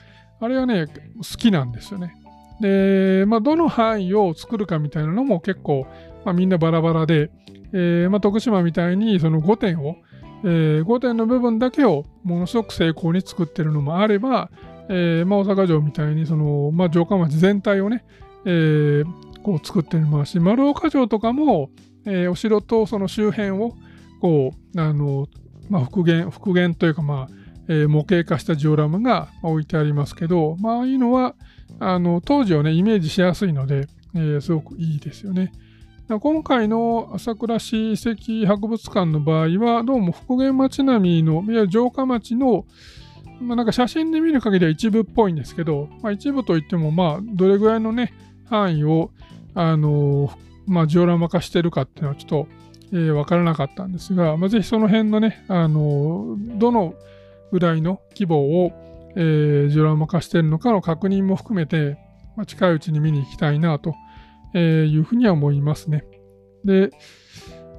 [0.41, 2.15] あれはね好きなんですよね。
[2.61, 5.87] で、まあ、どの範囲を作るかみたいなのも結構、
[6.25, 7.31] まあ、みんなバラバラで、
[7.73, 9.97] えーまあ、徳島みたいにその5点を、
[10.45, 14.51] えー、5点の部分だけをものすごく精巧に作ってるのもあれば、
[14.89, 18.05] えーまあ、大阪城みたいにその、まあ、城下町全体をね、
[18.45, 21.71] えー、こう作ってるますし丸岡城とかも、
[22.05, 23.75] えー、お城とその周辺を
[24.21, 25.29] こうあの、
[25.69, 27.35] まあ、復元復元というか、まあ
[27.69, 31.35] えー、模型化したジオラマが置いてありますけど、まああいうのは
[31.81, 35.53] あの当時をねイメージしやすいので、えー、すごくいいですよね。
[36.21, 42.67] 今回の朝倉市遺跡博物館の場合は、どうも復元町並みの、いわゆる城下町の、
[43.41, 48.13] まあ、なんか写真で見る限りは一部っぽいんですけど、まあ、一部といっても、まあ、どれぐらいのね、
[48.45, 49.11] 範囲を、
[49.55, 50.31] あの
[50.67, 52.49] まあ、ジオラマ化してるかっていうのはちょっと、
[52.93, 56.95] えー、分からなかったんですが、まあ、ぜひその辺のね、あのどの
[57.51, 58.73] ぐらいの規模を、
[59.17, 61.99] えー、ジオラマ化してるのかの確認も含めて、
[62.37, 63.95] まあ、近いうちに見に行きたいなと
[64.57, 66.05] いうふうには思いますね。
[66.65, 66.91] で、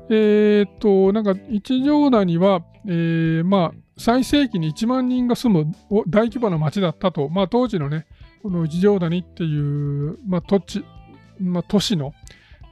[0.10, 5.74] えー、っと、なんか一条谷は、えー、まあ、最盛期に1万人が住む
[6.08, 8.06] 大規模な町だったと、まあ、当時のね、
[8.44, 10.84] この一条谷っていう、まあ、土地、
[11.40, 12.14] まあ、都市の、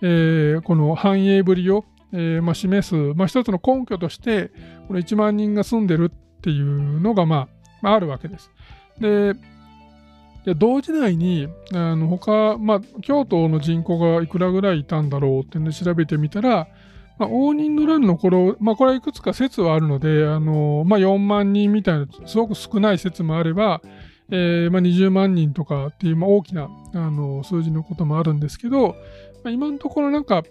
[0.01, 4.51] えー、この繁栄ぶりを、えーまあ、示す、まあ、一つの根拠として、
[4.89, 7.47] この1万人が住んでるっていうのが、ま
[7.83, 8.51] あ、あるわけです。
[8.99, 9.33] で、
[10.55, 16.67] 同時代にあの他、まあ、京都の人口がいくらぐらいいたんだろうってで調べてみたら、
[17.17, 23.81] まあ、応仁の乱の頃、まあ、これはいくつか説はあるので、あのまあ、4万人みたいな、すごく少ない説もあれば、
[24.31, 28.95] えーまあ、20万人とかっていう、まあ、大きなあの数字のこともあるんですけど、
[29.43, 30.43] まあ、今のところなんか、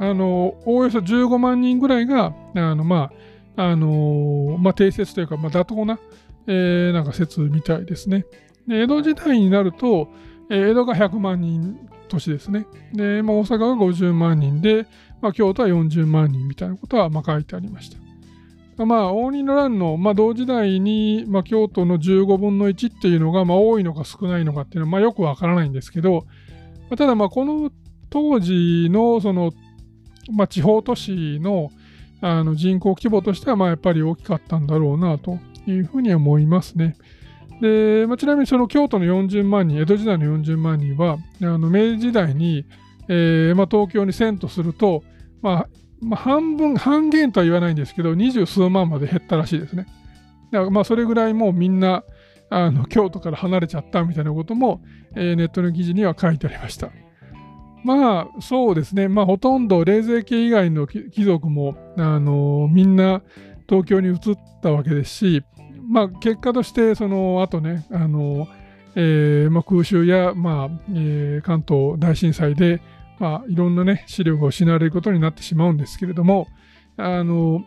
[0.00, 3.12] あのおおよそ15万人ぐらいが、あのま
[3.56, 5.98] ああのまあ、定説というか、まあ、妥当な、
[6.46, 8.24] えー、なんか説みたいですね。
[8.66, 10.08] で江戸時代になると、
[10.50, 11.78] えー、江戸が100万人
[12.08, 12.66] 都市ですね。
[12.92, 14.86] で、まあ、大阪が50万人で、
[15.20, 18.07] まあ、京都は40万人みたいなことはまあ書いてありました。
[18.86, 26.26] まあ、応仁の乱の、まあ、同時代に、まあ、京都の15分の1っていうのが、まあ、多いのか少ないのかっていうのは、まあ、よくわからないんですけど、
[26.88, 27.70] まあ、ただ、まあ、この
[28.10, 29.52] 当時の、その、
[30.32, 31.70] まあ、地方都市の
[32.20, 36.96] あの人口規模としては、まあ、やっぱり大きかったんだろうなというふうに思いますね。
[37.60, 42.66] で、まあ、ちなみにその京都の40万人、江戸時代の40万人は、あの明治時代に、
[43.08, 45.02] えーまあ、東京に遷都すると、
[45.42, 45.68] まあ、
[46.00, 49.86] まあ、半分、半減とは言わないんですけど、二十数万まで減ったらしいですね。
[50.50, 52.04] だからまあそれぐらいもうみんな
[52.50, 54.80] あの京都から離れちゃったみたいなことも、
[55.14, 56.90] えー、ネットの記事には書いてありました。
[57.84, 63.22] まあそうですね、まあほとんど冷泉家以外の貴族も、あのみんな
[63.68, 64.16] 東京に移っ
[64.62, 65.44] たわけですし、
[65.88, 68.48] まあ、結果としてその後ねあの、
[68.94, 72.80] えーまあ、空襲や、まあえー、関東大震災で、
[73.18, 76.48] まあ、いろんなね資料が失われることになってしまうんですけれども
[76.96, 77.64] あの、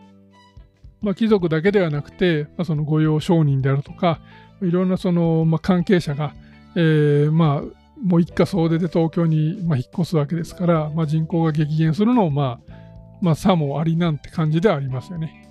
[1.00, 4.20] まあ、貴族だけではなくて、まあ、その御用商人であるとか
[4.62, 6.34] いろんなその、まあ、関係者が、
[6.76, 12.72] えー、まあもう一家総出で東京に、まあ、引っ越すわけですから、まあ、人口が激減するのも、まあ、
[13.20, 15.48] まあ、さもありなんて感じではありますよね。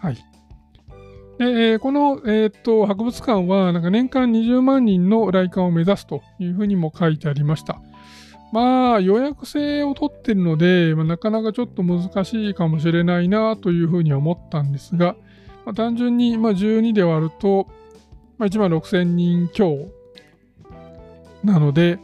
[0.00, 0.16] はい。
[1.38, 7.80] でこの、えー、と博物館はなんか年間20万人の来館を目指すというふうにも書いてありました。
[8.52, 15.16] まあ予約制を取ってるので、まあ、なかなかちょっと難しいかもしれないなというふうに思ったんですが、
[15.64, 17.66] まあ、単純にまあ12で割ると、
[18.36, 19.88] まあ、1万6000人強
[21.42, 21.98] なので、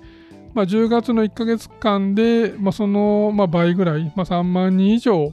[0.54, 5.32] まあ、10月の1ヶ月間で、まあ、その、まあ、倍ぐらい、まあ、3万人以上、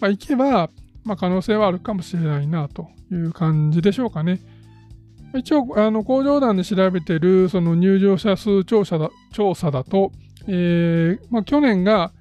[0.00, 0.70] まあ、いけば、
[1.04, 4.40] まあ、可能性はあるかもしれないなという感じでしょうかね。
[5.34, 10.12] 一応、あの工場団で調べてるその入場者数調査だ調査だと、
[10.48, 12.12] えーまあ、去年が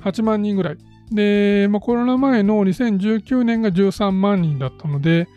[0.00, 0.76] 8万人ぐらい。
[1.10, 5.28] で、まあ、コロナ前の2019年が13万人だったので、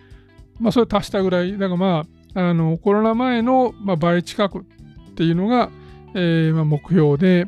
[0.59, 1.53] まあ、それ足したぐらい。
[1.53, 4.63] だからまあ、あのコロナ前の、倍近くっ
[5.15, 5.69] ていうのが、
[6.13, 7.45] えーまあ、目標で、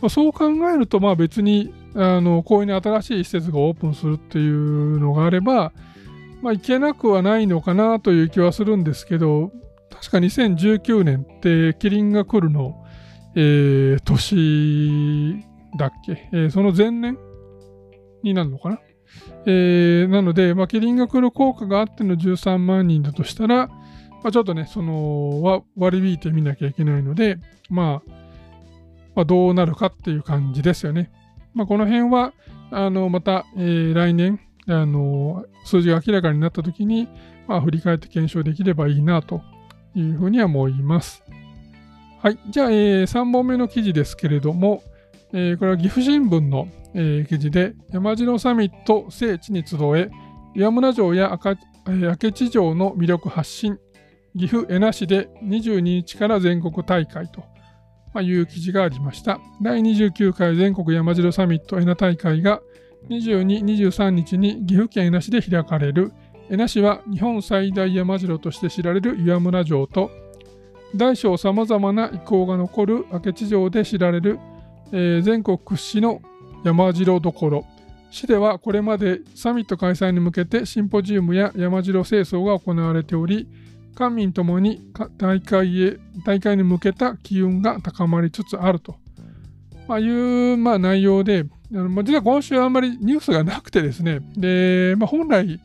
[0.00, 5.72] まあ、そう考えると、まあ別に、あの、こういう新しい施設がオープンするっていうのがあれば、
[6.42, 9.52] まあいけなくはないのかなという気はするんですけど、
[9.90, 12.83] 確か2019年ってキリンが来るの、
[13.36, 15.44] えー、年
[15.76, 17.18] だっけ、えー、その前年
[18.22, 18.78] になるのかな？
[19.46, 28.10] えー、なので、まあ、キリンが来る効果があっての13万人だとしたら、まあ、ちょっとね、その割り引いてみなきゃいけないので、まあ、
[29.14, 31.12] まあ、どうなるかっていう感じですよね。
[31.52, 32.32] まあ、この辺は、
[32.70, 37.08] あの、また、えー、来年、あの、数字が明らかになった時に、
[37.46, 39.42] まあ、振り返って検証できればいいなと
[39.94, 41.22] いうふうには思います。
[42.24, 42.38] はい。
[42.48, 44.82] じゃあ、えー、3本目の記事ですけれども、
[45.34, 50.10] えー、これは岐阜新聞の、えー、記事で、山城サミット聖地に集え、
[50.54, 53.78] 岩村城や赤,、えー、明智城の魅力発信
[54.38, 59.38] 岐阜恵那市で22日から全国大会という記事がありました。
[59.60, 62.62] 第29回全国山城サミット恵那大会が
[63.10, 66.14] 22、23日に岐阜県恵那市で開かれる。
[66.48, 70.10] 恵那市は日本最大山城として知られる岩村城と
[70.94, 74.38] 大小さまざまな遺構が残る明智城で知られる、
[74.92, 76.22] えー、全国屈指の
[76.64, 77.66] 山城どころ。
[78.10, 83.48] 市ではこれまでサミット開催に向けてシンポジウムや山城清掃が行われており、
[83.96, 88.96] 官民ともに大会へ大会に向けた機運が高まりつつあると、
[89.88, 95.60] まあ、いう、まあ、内容で、実は今週あんまりニュースがなくてですね、でまあ、本来、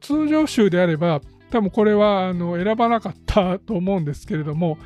[0.00, 1.20] 通常週であれば、
[1.54, 4.76] 多分これはあの選ばなかったと思うんですけれども、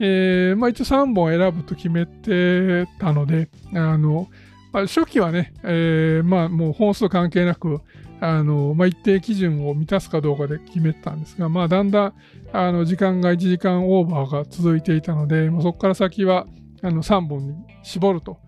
[0.00, 4.28] えーまあ、一応3本選ぶと決めてたので、あの
[4.72, 7.82] まあ、初期はね、えーまあ、もう本数関係なく、
[8.20, 12.14] あの、まあ、一定基準を満たすかどうかで決めてたんですが、まあ、だんだん
[12.54, 16.46] あの時間が1時間オーバーが続いていたので、まあ、そこから先は
[16.80, 18.38] あの3本に絞ると、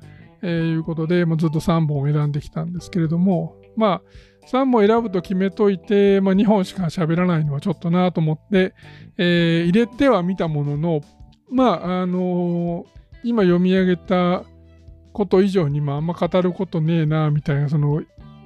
[0.41, 4.03] えー、いうことで、まあ、ずっと3本を選んできたんですけれども、まあ、
[4.47, 8.75] 3本選ぶと決めといて、まあ、2本しか喋らないのはちょっとなと思って、
[9.19, 11.01] えー、入れてはみたものの、
[11.51, 12.87] まあ、あのー、
[13.25, 14.45] 今読み上げた
[15.13, 18.03] こと以上に、まあ、あんま語ることねえな、みたいな、その、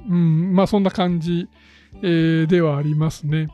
[0.08, 1.48] うん、まあそんな感じ、
[2.02, 3.48] えー、ではありますね。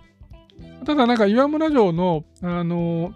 [0.85, 3.13] ただなんか岩村城の、あの、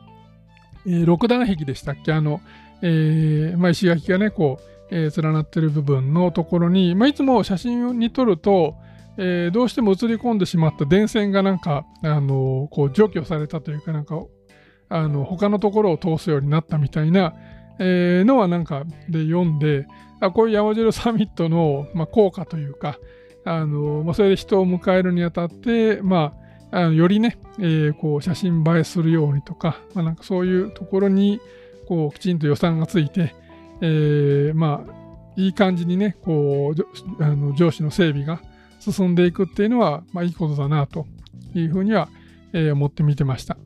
[0.87, 2.13] えー、六段壁でしたっけ？
[2.13, 2.41] あの、
[2.83, 4.59] えー、まあ、石垣がね、こ
[4.91, 8.77] う、えー、連なってる部分のところに、まあ、いつも写真に撮ると、
[9.23, 14.19] えー、どうしても映り込んでしまった電線がなんか、あのこう除去されたというかなんか
[14.89, 17.35] あの他のところを通すようになったみたいな、
[17.79, 19.87] えー、のはなんかで読んで
[20.21, 22.99] あこういう山城サミットの、まあ、効果というか、
[23.45, 26.35] あのまあ、それで人を迎えるにあたって、ま
[26.73, 31.41] あ、あのよりね、えー、こう写真映えするようにとか、まあ、なんかそういうところに
[31.87, 33.35] こうきちんと予算がついて、
[33.81, 35.01] えー、まあ
[35.37, 38.41] いい感じにねこうあの上司の整備が
[38.81, 41.07] 進んでいくっていうのは、まあ、いいことだなと
[41.55, 42.09] いうふうには、
[42.53, 43.57] えー、思って見てました。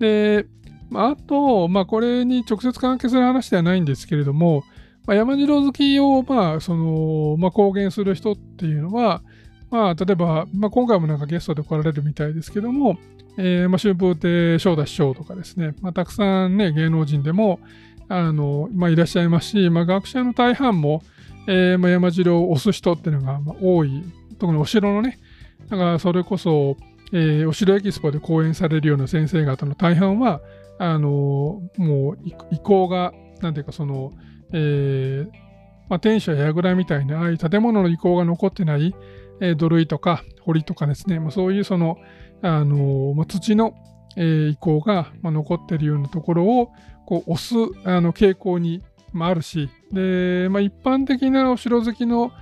[0.00, 0.46] で、
[0.88, 4.64] まあ、あと、まあ、これに直接関係する話ではないんですけれども、
[5.06, 9.22] まあ、山城好きを、まあそのまあ、公言する人っていうのは、
[9.70, 12.98] まあ、例えば、まあ、今回もなんかゲストで来られるみたいですけども、
[13.38, 17.60] えーまあ、春風亭昇太師匠とかですね、まあ、たくさんね、芸能人でも
[18.08, 21.02] あの、まあ、いらっしゃいますし、まあ、学者の大半も、
[21.46, 24.02] えーまあ、山城を推す人っていうのがまあ多い、
[24.40, 25.18] 特にお城のね、
[25.68, 26.76] だからそれこそ、
[27.12, 30.40] えー、お城エキスポで講演されるような先生方の大半は、
[30.78, 32.18] あのもう
[32.50, 34.12] 意向が、なんていうかその、
[34.52, 35.30] えー、
[35.88, 38.94] まあ、天守や櫓みたいな、ああいう建物の遺構が残ってない、
[39.40, 41.98] えー、土塁とか堀とかですね、まあ、そういうその、
[42.42, 43.74] あのまあ、土の、
[44.16, 46.70] えー、遺構が、まあ、残ってるようなところを
[47.06, 48.82] こう押すあの傾向に、
[49.12, 52.32] まあ、あるし、で、まあ、一般的なお城好きの、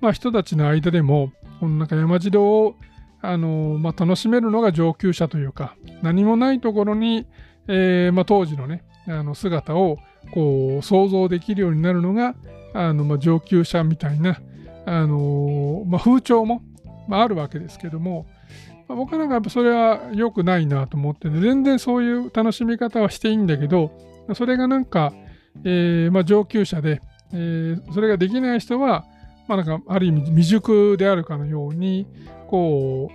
[0.00, 1.32] まあ、人たちの間でも、
[1.62, 2.74] このなんか山城を
[3.20, 7.28] あの、まあ、楽しめるのが上級者というか、何もないところに、
[7.68, 9.98] えーまあ、当時のね、あの姿を
[10.34, 12.34] こう想像できるようになるのが、
[12.74, 14.40] あのまあ、上級者みたいな、
[14.86, 16.62] あのまあ、風潮も、
[17.06, 18.26] まあ、あるわけですけども、
[18.88, 23.92] まあ、僕なんかそれは良くないなと思ってて、全然そういう楽しみ方はしていいんだけど、
[24.34, 25.12] それがなんか、
[25.62, 27.02] えーまあ、上級者で、
[27.32, 29.04] えー、それができない人は、
[29.52, 32.06] まあ、なんかある意味未熟であるかのように、
[32.48, 33.10] こ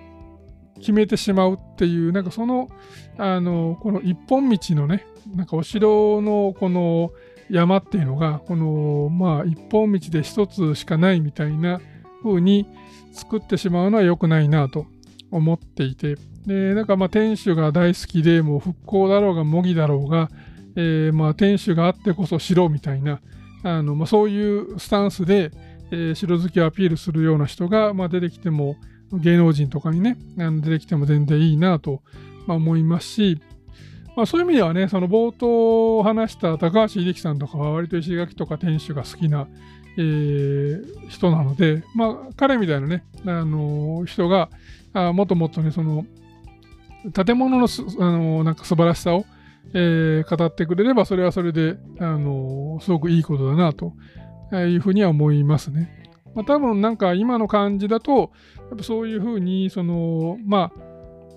[0.76, 2.70] う、決めてしまうっていう、なんかその、
[3.18, 7.12] あの、この一本道のね、なんかお城のこの
[7.50, 11.82] 山っていうのが、この、まあ、一本道で一つしかないみたいな
[12.24, 12.68] 風に
[13.14, 14.86] 作ってしまうのは良くないなと
[15.32, 20.30] 思っていて、で、なんかまあ、天守が大好きで、もう復興だろうが模擬だろうが、
[20.76, 23.22] えー、まあ、天守があってこそ城みたいな、
[23.64, 25.52] あのまあ、そういうスタンスで、
[25.92, 28.76] えー、城好きをアピールするような人が、まあ、出てきても、
[29.14, 32.02] 芸能人とかにね、出てきても全然いいなと、
[32.46, 33.42] まあ、思いますし、
[34.16, 39.48] まあ、そういう意味ではね、その冒頭話した高橋英樹さんとかは割と石垣とか天守が好きな、
[39.98, 44.50] えー、人なので、まあ、彼みたいなね、あの人が
[44.94, 46.06] あもっともっとね、その
[47.14, 49.26] 建物のあのなんか素晴らしさを、
[49.74, 53.94] えー、語ってくれれば、それはそれで、あのすごくいいことだなと
[54.52, 56.12] いうふうには思いますね。
[56.36, 58.32] まあ、多分なんか今の感じだと、
[58.70, 60.88] やっぱそういうふうに、その、まあ、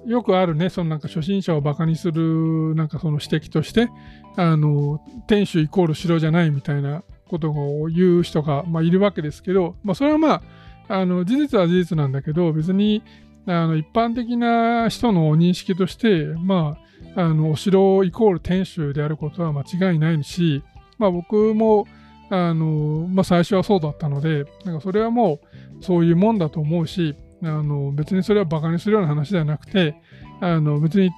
[0.06, 3.88] よくあるね、そのなんか初心者をバカにするなんかその指摘として、
[4.36, 10.42] あの、天守イコール城じゃないみたいなことを言う人が、まあ、いるわけですけど、まあ、それはまあ、
[10.88, 13.02] あの事実は事実なんだけど、別に
[13.46, 16.76] あの一般的な人の認識として、ま
[17.14, 20.62] あ、あのお城イコール天守であることは間違いないし、
[20.98, 21.86] まあ、僕も
[22.30, 25.40] あの、まあ、最初はそうだったので、なんかそれはも
[25.80, 29.96] うそういうもんだと思うし、あの別にそれはバカにするような話ではなくて、
[30.40, 31.10] あの別に、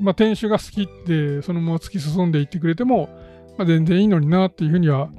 [0.00, 3.08] まあ、店主が好きってそのまま突き進んでいってくれても、
[3.58, 5.10] まあ、全然いいのになっていうふうには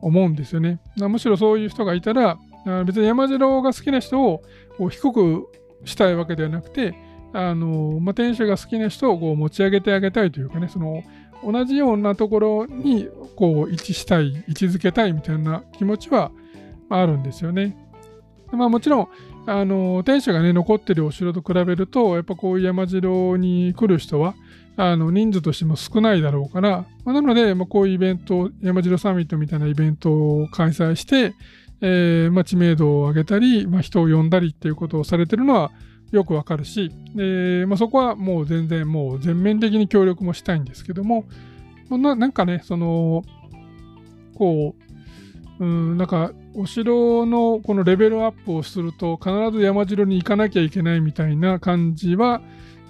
[0.00, 0.80] 思うんですよね。
[0.96, 2.38] むしろそういう人がいたら、
[2.84, 4.42] 別に山城が好きな人を
[4.90, 5.46] 低く
[5.84, 6.94] したいわけではなくて、
[7.32, 11.02] あのまあ、店主が好きな人をこう持ち上げてあげたいというかね、その
[11.44, 16.30] 同じようなところにこう位置したい、位置づけたいみたいな気持ちは
[16.88, 17.76] あるんですよね。
[18.52, 19.08] まあ、もちろん、
[19.46, 24.34] あの天守がね残ってるお城と比べるとやっぱこういう山城に来る人は
[24.76, 31.34] あの人数としても少ないだろうから、まあ、なので、まあ、こういうイベント山城サミットみたいなイベントを開催して、
[31.80, 35.70] えーまあ、知名度を上げたり、まあ、人を呼んだりっていうことをされてるのは
[36.12, 41.24] よくわかるし、えーまあ、そこはもう全然もう全面的に協力もしたいんですけども、
[41.88, 43.24] まあ、なんかねその
[44.36, 44.86] こう
[45.58, 52.42] うんなんかお城のこのレベルアップをすると必ず山城に行かなきゃいけないみたいな感じは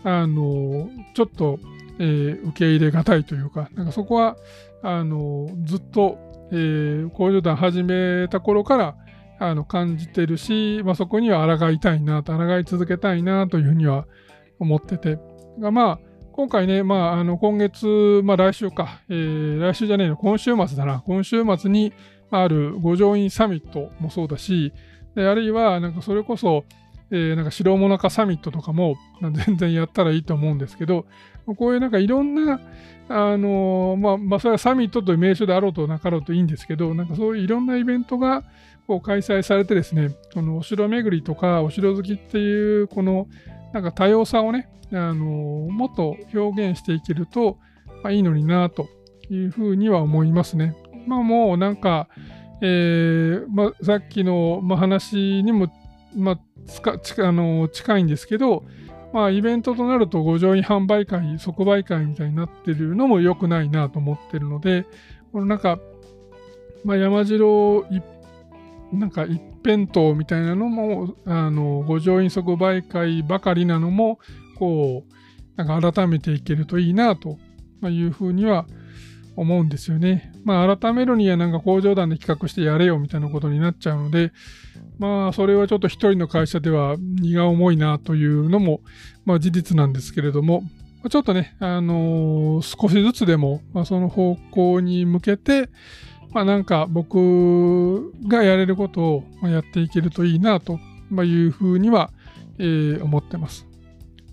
[0.04, 1.58] あのちょっと、
[1.98, 4.36] えー、受け入れがたいというかなんかそこは
[4.82, 6.18] あのずっと、
[6.52, 8.96] えー、工場団始めた頃から
[9.39, 14.07] あの感じてるし、まあ、そこには抗いたいなと抗い続けたいなというふうには
[14.59, 15.18] 思ってて。
[15.59, 15.99] がまあ
[16.32, 21.95] 今回ね、まあ、あの今月、まあ、来週か、えー、来週じゃねえの、今週末だな、今週末に、
[22.30, 24.72] ある五条院サミットもそうだし、
[25.14, 26.64] であるいはなんかそれこそ、
[27.11, 28.97] えー、なんか白物化サミットとかも
[29.47, 31.07] 全然やったらいいと思うんですけど、
[31.57, 32.61] こういうなんかいろんな、
[33.09, 38.43] あのー、まあ、まあ、それはサミットという名称であろうとなかろうといいんですけど、なんかそういういろんなイベントが
[38.87, 43.26] こう開催されてですね、このお城巡りとかお城好きっていう、この
[43.72, 47.59] なんか多様さをね、あの、もっと表現していけると、
[48.03, 48.89] まあ、いいのになと
[49.30, 50.76] いうふうには思いますね。
[51.07, 52.09] まあもうなんか、
[52.62, 55.68] えーまあ、さっきの、話にも、
[56.16, 58.64] まあ、あの近いんですけど、
[59.12, 64.87] まあ、イベントとなると五条院販売会、即売会みたいになってるのも良くないなと思ってるので、
[65.32, 65.78] このなんか、
[66.84, 67.84] まあ、山城
[68.93, 74.18] なんか一辺倒みたいなのも、あの五条院即売会ばかりなのも、
[74.59, 75.16] こう、
[75.57, 77.39] なんか改めていけるといいなと
[77.82, 78.66] いうふうには
[79.37, 80.32] 思うんですよね。
[80.45, 84.32] まあ、改めるにはなんか工場団で企画してやれよみたいなことになっちゃうので、
[84.99, 88.80] まあ、それはちょっと一人の会社では荷が重いなというのも、
[89.24, 90.62] まあ、事実なんですけれども、
[91.11, 95.68] ちょっとね、あのー、少しずつでも、まあ、その方向に向けて、
[96.37, 100.78] まあ、なんか僕がやれることをやっていけるといいなと
[101.24, 102.11] いうふうには、
[102.59, 103.66] えー、思ってます。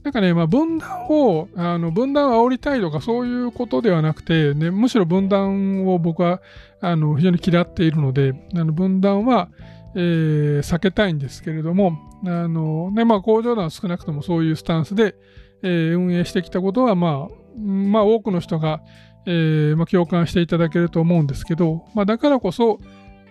[0.04, 6.42] なんかね、まあ、分断を、あの分断を煽りたいとかそういうことではなくて、ね、むしろ分断を僕は
[6.82, 9.48] あの非常に嫌っているので、あの分断は、
[9.96, 15.16] えー、避けたいんですけれども、あのねまあ、工場団は少なくともそういうスタンスで、
[15.62, 18.82] えー、運営してきたことは、まあ、まあ、多くの人が、
[19.26, 22.80] えーまあ、共感していただけると思うんですけど、まあ、だからこそ、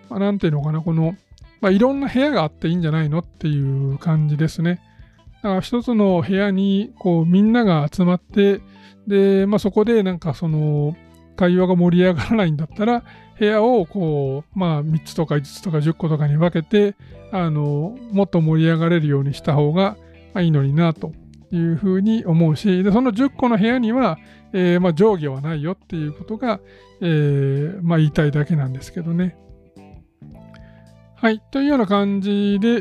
[0.09, 1.17] まあ、なんていうのかな、この、
[1.61, 4.81] まあ、いろんな部屋があっていいんじゃないのっていう感じですね。
[5.43, 8.61] だから一つの部屋にこうみんなが集まって、
[9.07, 10.97] で、まあ、そこでなんかその
[11.37, 13.05] 会話が盛り上がらないんだったら、
[13.39, 16.95] 部屋をこう、まあ、3つとか5つとか10個とかに分けて、
[17.33, 19.97] あの、もっと盛り上がれるようにした方が
[20.39, 21.13] いいのになと
[21.53, 24.19] いうふうに思うし、でその10個の部屋には、
[24.53, 26.61] えー、まあ、上下はないよっていうことが、
[27.01, 29.37] えー、まあ、言いたいだけなんですけどね。
[31.17, 31.41] はい。
[31.51, 32.73] というような感じで、え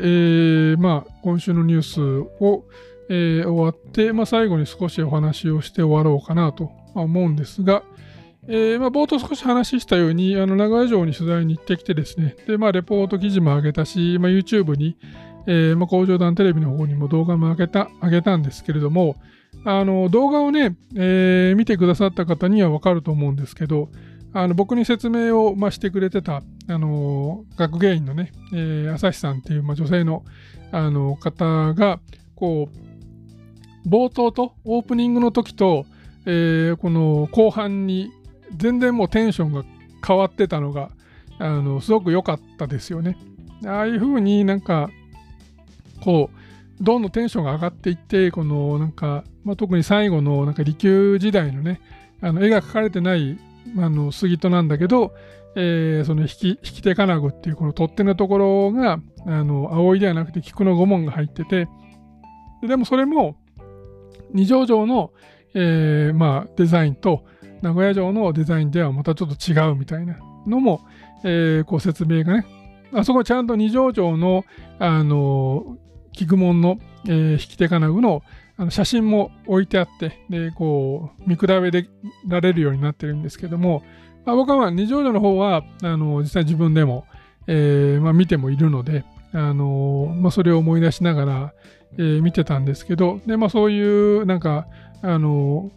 [0.74, 2.00] ー、まあ、今週のニュース
[2.40, 2.64] を、
[3.08, 7.84] え、終わって、ま、最後に少しお話をして終わろうかなと思うんですが、
[8.48, 14.96] えー、まあ、冒頭少し話したように、あの長屋城に取材に行ってきてですね、で、まあ、レポート記事も上げたし、まあ、YouTube に、
[15.46, 19.16] えー、まあ、工場団テレビの方にも動画も上げた、上げたんですけれども、
[19.64, 23.88] あの、動画をね、えー、見てくださった方にはわかると思うんですけど、
[24.34, 30.24] あの僕に説明を、まあ、してくれてた、あの学芸員のね、えー、朝日さんっていう、まあ、女性の
[30.70, 32.00] あの方が、
[32.34, 32.68] こ
[33.84, 35.84] う、冒頭とオープニングの時と、
[36.24, 38.10] えー、この後半に
[38.56, 39.64] 全然もうテンションが
[40.06, 40.90] 変わってたのが、
[41.38, 43.18] あのすごく良かったですよね。
[43.66, 44.88] ああいう風になんか、
[46.02, 51.80] こう、どんどんテンションが上がっていって、このなんか、まあ、特に最後のなんか利休時代のね、
[52.20, 53.38] あの絵が描かれてない
[53.76, 55.12] あの杉戸なんだけど、
[55.56, 61.68] えー、その引き引き手金具っていうこの取っ手のところがあの葵ではなくて菊の御紋が入ってて
[62.66, 63.36] でもそれも
[64.32, 65.12] 二条城の、
[65.54, 67.24] えー、まあ、デザインと
[67.60, 70.80] 名古屋城のデザインではまたちょっと違うみたいなのも、
[71.24, 72.46] えー、こう説明がね
[72.94, 74.44] あそこちゃんと二条城の
[74.78, 75.76] あの
[76.12, 78.22] 菊門の、えー、引き手金具の
[78.56, 81.56] あの写真も置いてあって、で、こう、見比べ
[82.28, 83.82] られるようになってるんですけども、
[84.24, 87.06] まあ、僕は二条城の方は、あの、実際自分でも、
[87.46, 91.54] えー、まあ、見てもいるので、あの、まあ、それを思い出しながら、
[91.98, 94.66] えー、見てたんですけど、で、まあ、そういう、なんか、
[95.00, 95.70] あの、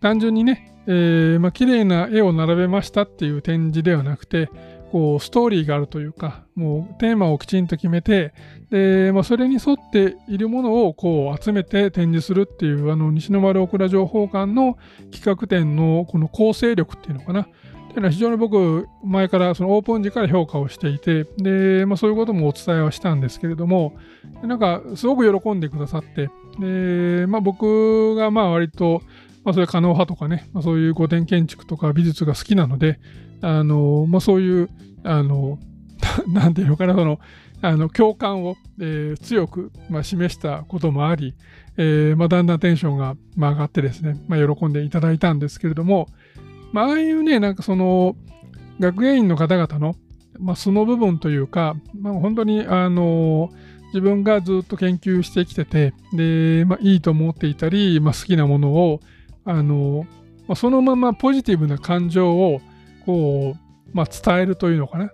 [0.00, 4.50] 単純にね、えー、まあ、綺麗な絵を並べましたっていう展示ではなくて、
[4.94, 8.32] こうストーリーがあるというか、もうテーマをきちんと決めて、
[8.70, 14.78] でまあ、それに沿っているものをこう集めて展示するっていう、あの西の丸オクラ情報館の
[15.10, 17.42] 企画展のこの構成力っていうのかな。
[17.42, 23.96] っていうのは非常に僕、前からそのオープン時から評価をしていて、で、まあ、そういうこともお伝えはしたんですけれども、
[24.44, 26.30] なんかすごく喜んでくださって、
[26.60, 29.02] で、まあ、僕がまあ割と、
[29.44, 32.98] まあ、それは可能派とかね、まあ、そういう古典建築とか美術が好きなので、
[33.42, 34.70] あの、まあ、そういう、
[35.04, 35.58] あの、
[36.28, 37.20] なんていうのかな、その、
[37.60, 41.34] あの共感を、えー、強く、まあ、示したこともあり、
[41.76, 46.08] えーまあ、だんだんテンションが、ま、上がってですね、まあ、喜んでいただいたんですけれども、
[46.72, 48.16] まあ、あいうね、なんかその、
[48.80, 49.94] 学芸員の方々の、
[50.38, 53.50] まあ、素の部分というか、まあ、本当に、あの
[53.94, 59.00] 自分がずっと研究してきてて、で、まあ、いいと思っていたり、まあ、好きなものを、
[59.44, 60.06] あの
[60.46, 62.60] まあ、そのままポジティブな感情を、
[63.06, 65.10] こう、まあ、伝えるというのかな。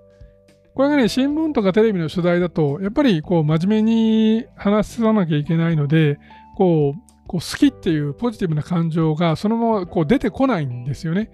[0.75, 6.19] これがね、新聞とかテレビの取材だと、やっぱりこう真面目に話さなきゃいけないので、
[6.57, 11.31] こう、こう好きっていうポジティブな感情がそのままこう出てこないんですよね。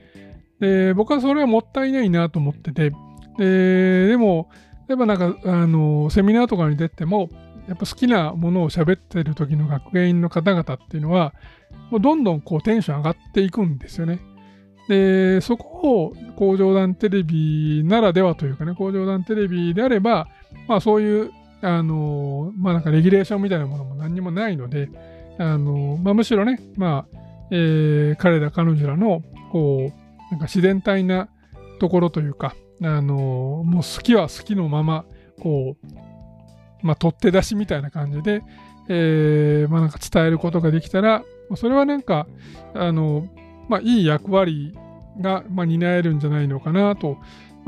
[0.61, 2.93] で、僕はそれはもったいないなと思ってて、
[3.39, 4.49] で、でも、
[4.89, 7.29] 例えばなんか、あの、セミナーとかに出ても、
[7.69, 11.35] やっぱ好きなものを喋ってる時の学芸員の方々っていうのは、
[11.91, 14.21] もうどんどんこうテンション上がっていくんですよね。
[14.89, 20.29] で、そこを工場団テレビならではというかね、工場団テレビであれば、
[20.69, 24.89] まあそういう、あの、まあなんかレギュレーションみたいなものも何にもないので、
[25.39, 27.19] あの、まあむしろね、まあ、
[27.51, 31.29] えー、彼ら彼女らの、こう、なんか自然体な
[31.79, 35.05] ところというか、あの、もう好きは好きのまま、
[35.41, 38.43] こう、まあ取って出しみたいな感じで、
[38.89, 41.25] えー、まあなんか伝えることができたら、
[41.55, 42.27] それはなんか、
[42.75, 43.29] あの、
[43.69, 44.75] まあ、いい役割
[45.21, 47.19] が、まあ、担えるんじゃないのかなと、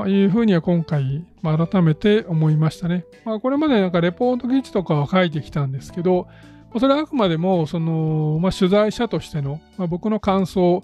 [0.07, 3.05] いうふうには今回、まあ、改めて思いましたね。
[3.25, 6.27] まあ、これまでなんかレポート記事とかは書いてきたんですけど、
[6.77, 10.83] それはあくまでもその、まあ、取材者としての、まあ、僕の感想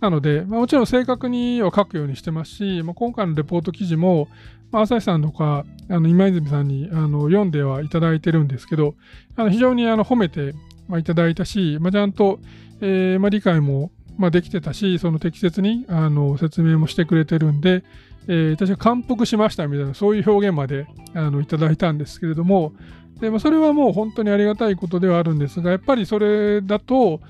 [0.00, 4.28] なので、まあ、もちろん正確には書くようにしてますし、まあ、今回のレポート記事も、
[4.72, 8.94] まあ、朝日さんとかあの今泉さんにあの読んではいただいてるんですけど、
[9.36, 10.54] あの非常にあの褒めて、
[10.88, 12.40] まあ、いただいたし、まあ、ちゃんと、
[12.80, 17.84] えーまあ、理解も、まあ、できてたし、その適切にあの説明もしてくれてるんで、
[18.28, 22.72] えー、私は感服しましたみたいな、そういう表現まであのいただいたんですけれども、
[23.20, 27.20] でまあ、それはもう本当にありがたいことではあるんですが、やっぱりそれだと、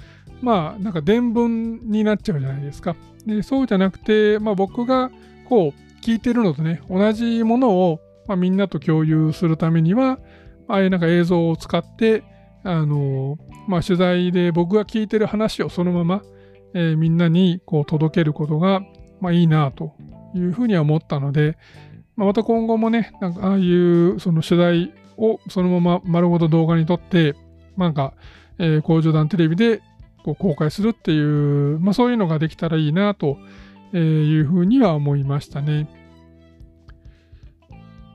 [0.43, 2.97] まあ、なんか伝聞になっちゃうじゃないですか。
[3.25, 5.11] でそうじゃなくて、まあ、僕が
[5.49, 10.19] こう聞いてるのとね、同じものを、まあ、みんなと共有するためには、
[10.69, 12.25] ああいうなんか映像を使って、
[12.67, 13.39] あの
[13.69, 16.23] まあ、取材で僕が聞いてる話をそのまま、
[16.75, 18.81] えー、みんなにこう届けることが、
[19.21, 19.95] まあ、いいなと
[20.35, 21.57] いうふうには思ったので、
[22.17, 27.37] まあ、また今後もね、なんかああいうその取材をそのまま丸ごと動画に撮って、
[27.77, 28.15] なんか、
[28.59, 29.81] えー、工場団テレビで
[30.25, 33.39] こう公開するっていう、まあ、そういうのができたらいいなと
[33.97, 35.89] いうふうには思いましたね。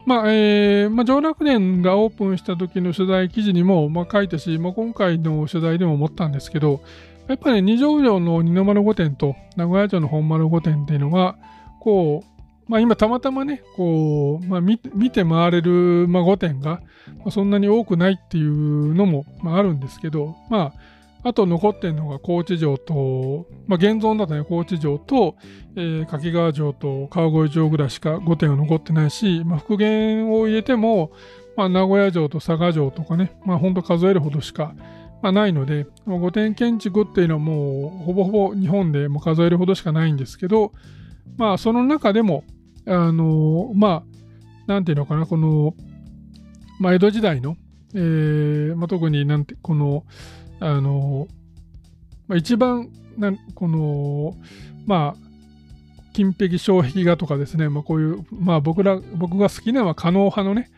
[0.05, 6.81] まあ、えー、まあ、上洛年がオープンした時の取材記事にも、まあ、書いたし、まあ、今回の取材でも思ったんですけど、
[7.27, 11.37] やっぱり、ね、二条城の二の丸御殿と名古屋城の本丸御殿っていうのは、
[11.79, 16.81] こう、まあ、今たまたまね、こう、まあ見、見て回れる、まあ、御殿が、
[17.19, 20.79] まあ、そんなに多くないっていうのも、まあ、あるんですけど、まあ、
[21.23, 25.35] あと残ってるのが高知城と、まあ、現存だとね、高知城と、
[25.75, 31.11] えー、柿川城と川越城ぐらいしか御殿は残ってないし、まあ、復元を入れても、
[31.55, 34.73] まあ、名古屋城と佐賀城とかね、まあ、ほんと数えるほどしか、
[35.21, 40.71] まあ、ないので、御殿建築っていうのはもうほぼほぼ日本でも数えるほどしかないんですけど、
[41.37, 42.43] まあその中でも、
[42.87, 44.03] あのまあ、
[44.67, 45.75] なんていうのかな、この、
[46.79, 47.57] まあ、江戸時代の、
[47.93, 50.05] えーまあ、特になんて、この、
[50.61, 51.27] あの、
[52.27, 54.37] まあ、一番な、この、
[54.85, 55.31] まあ、
[56.13, 60.69] 金壁障壁画とかですね、まあ、こういう、まあ、僕ら、僕が好きなのは狩野派のね、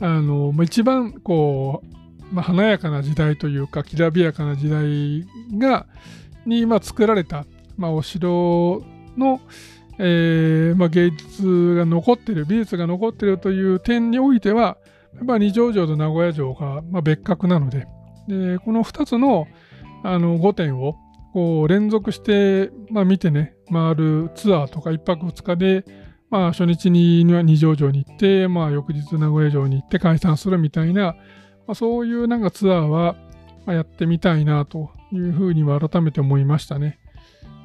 [0.00, 1.82] あの、まあ、一番、こ
[2.30, 5.26] う、まあ、華やかな時代というか、きらびやかな時代
[5.58, 5.86] が、
[6.44, 8.82] に、まあ、作られた、まあ、お城
[9.16, 9.40] の、
[9.98, 14.76] えーまあ、芸術が残ってる、美術が残ってるという点においては、
[15.14, 17.86] やっぱ二条城と名古屋城が、まあ、別格なので、
[18.30, 19.46] でこの2つの
[20.02, 20.96] あの5点を
[21.32, 25.84] こう連続して、まあ、見てね、回るツアーとか1泊2日で、
[26.28, 31.14] まあ、初日には二条城に行って、まあ、翌日名古屋城に行って解散するみたいな、
[31.66, 33.16] まあ、そういうなんかツアーは、
[33.66, 36.98] やってみたいなというふうには改めて思いましたね。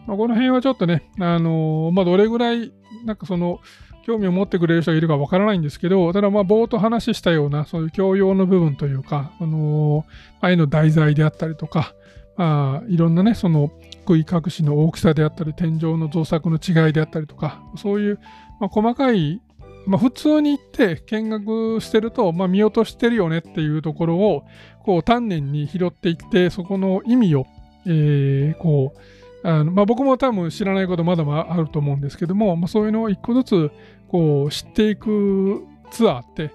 [0.06, 2.74] まあ、この辺はちょっとね、あのー、まあ、どれぐらい、
[3.06, 3.60] なんかその、
[4.06, 10.04] 興味を持ってくれる人がいるかわからないんですけど、ただまあ冒頭話したような、そういう教養の部分というか、あのー、
[10.42, 11.96] ああいうの題材であったりとか、
[12.38, 13.72] まあ、いろんなね、その、
[14.08, 18.20] 食い隠しの大きさであったり、天井の造作の違いであったりとか、そういう、
[18.60, 19.42] まあ、細かい、
[19.88, 24.44] まあ、普通に行って見学してると、まあ、見落としてるよねっていうところを、
[24.84, 27.46] こう、丹念に拾っていって、そこの意味を、
[27.88, 29.00] えー、こう、
[29.48, 33.72] あのまあ、僕も多分知らないことまだまだあると思うんですけども、まあ、そういうのを一個ずつ
[34.08, 36.52] こう知っていくツアーって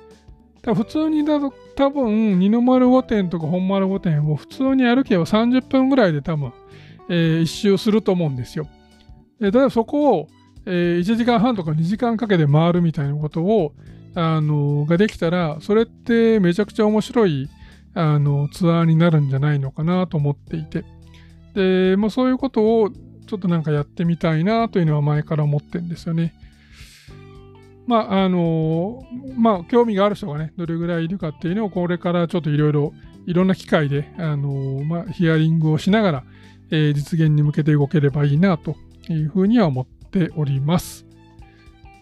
[0.63, 6.53] 多分普通にだと多分二の丸御殿とか本丸御殿を普通に歩けば30分ぐらいで多分、
[7.09, 8.69] えー、一周すると思うんですよ。
[9.41, 10.29] で例えばそこを、
[10.67, 13.73] えー、1時間半とか2時間かけて回るみたいなことを
[14.15, 17.49] あのができたらそれってめちゃくちゃ面白い
[17.95, 20.85] あのツアーになるんじゃないのかなと思っていて。
[21.55, 26.35] で、まあ、そういうことをちょっとなんかやってみたいなというのは前から思ってるんですよね。
[27.91, 29.05] まあ、あの
[29.37, 32.93] まあ、興味がある人がね、どれぐらいいるかっていうのを、これからちょっといろいろ、
[33.27, 36.25] いろんな機会で、あのまあ、ヒアリングをしながら、
[36.71, 38.77] えー、実現に向けて動ければいいなと
[39.09, 41.05] いうふうには思っております。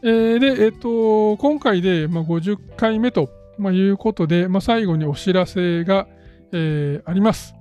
[0.03, 6.07] えー、で、えっ、ー、と、今回で、まあ、50回目と、まあ、いうことで、まあ、最後にお知らせが、
[6.53, 7.55] えー、あります。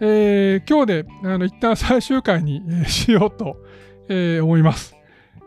[0.00, 3.56] えー、今日であの一旦最終回に、えー、しようと、
[4.08, 4.95] えー、思います。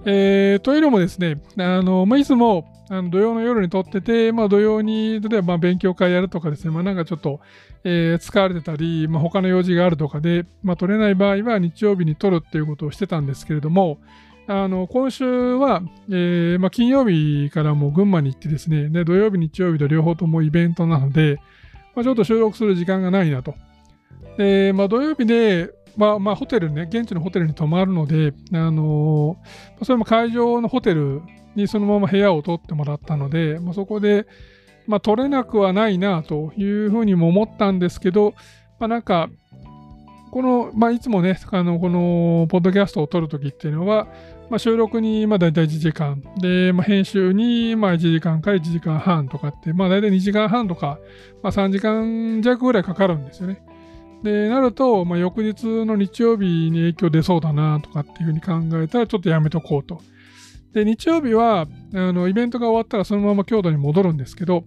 [0.06, 7.39] えー、というのもですね、あのまあ、いつもあの土曜の夜に撮ってて、まあ、土曜に例えばまあ勉強会やるとかですね、まあ、なんかちょっと、
[7.84, 14.00] えー、疲れてたり、まあ、他の用事があるとかで、まあ、撮れない場合は日曜日に撮るっていうことをしてたんですけれども、
[14.47, 21.39] あの今週は、えーまあ、金曜日からも群馬に行ってですね、で土曜日、日曜日と両方ともイベントなので、
[21.93, 23.54] まあ、ちょっと収録する時間がないなと。
[24.39, 25.70] で、まあ、土曜日で、
[26.00, 31.22] まあ、まあ、ホテルね、現地のホテルに泊まるので、あのー、それも会場のホテル
[31.56, 34.26] にそのまま部屋を取ってもらったので、まあ、そこで、
[34.88, 38.34] まあ、取れなくはないなというふうにも思ったんですけど、
[38.80, 39.30] まあ、なんか、
[40.32, 44.08] この、まあ、いつもね、あの、この、ポッドキャストを撮るときっていうのは、
[44.50, 50.97] まあ、収録に、まあ、大体1時間、で、まあ、編集に、まあ、1時間から1時間半とかって、まあ、大体2時間半とか、
[51.43, 53.62] まあ、3時間弱ぐらいかかるんですよね。
[54.24, 60.01] で、なると、まあ、翌日の日曜日に影響出そうだなとかっていうふうに考えたら、ちょっとやめとこうと。
[60.74, 64.63] で、日曜日は、あの、イベントが終わったらそのまま京都に戻るんですけど、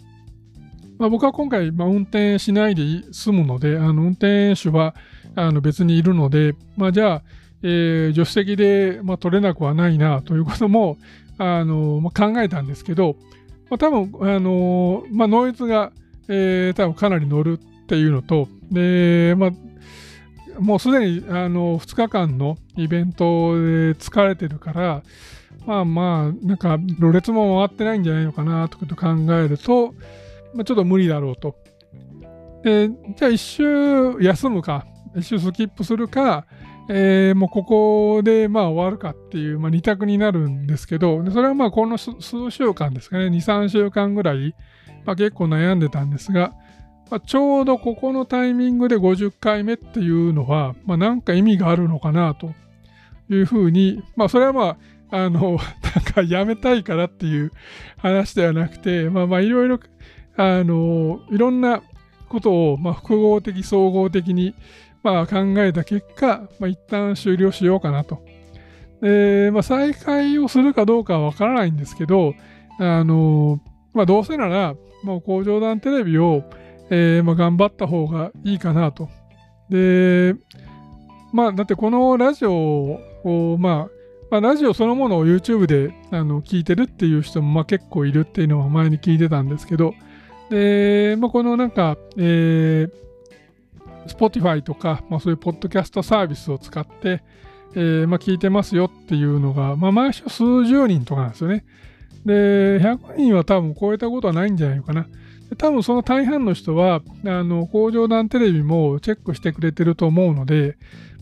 [0.98, 2.82] まあ、僕は今回、まあ、運転しないで
[3.12, 4.94] 済むので、あの運転手は
[5.34, 7.22] あの別にいるので、まあ、じゃあ、
[7.62, 10.98] えー、助手席で、まあ、取れなくはないなということも
[11.38, 13.16] あの、まあ、考えたんですけど、
[13.70, 15.92] まあ、多分あの、まあ、ノイズが、
[16.28, 19.50] えー、多分かなり乗るっていうのと、で、まあ、
[20.60, 25.02] もうすでにあの2日間のイベントで疲れてるから、
[25.66, 29.94] まあまあ、なんか、ろれつも回ってないんじゃないのかなと考えると、
[30.54, 31.56] まあ、ちょっと無理だろうと。
[32.64, 36.46] で、じゃあ一周休むか、一周スキップするか、
[36.88, 42.12] えー、もうここでまあ終わるかっていう、まあ、2択になるんですけど、それはまあこの数
[42.50, 44.54] 週間ですかね、2、3週間ぐらい、
[45.04, 46.52] まあ、結構悩んでたんですが、
[47.12, 52.54] まあ、ちょうどここのタイミングで50回目っていうのは、まあ、なんか意味があるのかなと
[53.28, 54.78] いうふうに、まあそれはま
[55.10, 55.58] あ、あの、
[55.94, 57.52] なんかやめたいからっていう
[57.98, 59.78] 話ではなくて、まあまあいろいろ、
[60.38, 61.82] あの、いろんな
[62.30, 64.54] ことを、まあ、複合的、総合的に、
[65.02, 68.22] まあ、考えた結果、まあ、一旦終了しようかなと。
[69.02, 72.32] で、まあ、再開をするかどうかはわからないんですけど、
[72.78, 73.60] あの、
[73.92, 76.42] まあ、どうせなら、もう工場団テレビを、
[76.90, 79.08] えー、まあ、頑張った方がいいかなと。
[79.70, 80.34] で、
[81.32, 89.94] まあ、だってこのラジオを、まあ、まあ、ラジオそのものを YouTube であの聞いてるっていう人もまあ結構いるっていうのは前に聞いてたんですけど、
[90.50, 92.90] で、まあ、このなんか、えー、
[94.06, 97.22] Spotify とか、まあ、そういうポッドキャストサービスを使って、
[97.74, 101.64] えー、まあ、聞いてますよっていうのが、まあ、毎週数十人とかなんですよね。
[102.26, 105.06] で、100人は多分超えたことはないんじゃないのかな。
[105.56, 110.76] 多分その大半の人は、あの、工場団テレビもチェックしてくれてると思うので、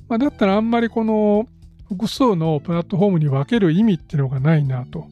[0.08, 1.46] まあ、だったらあんまりこの
[1.88, 5.06] 複数のプラットフォームに分ける意味っていうのがないなと。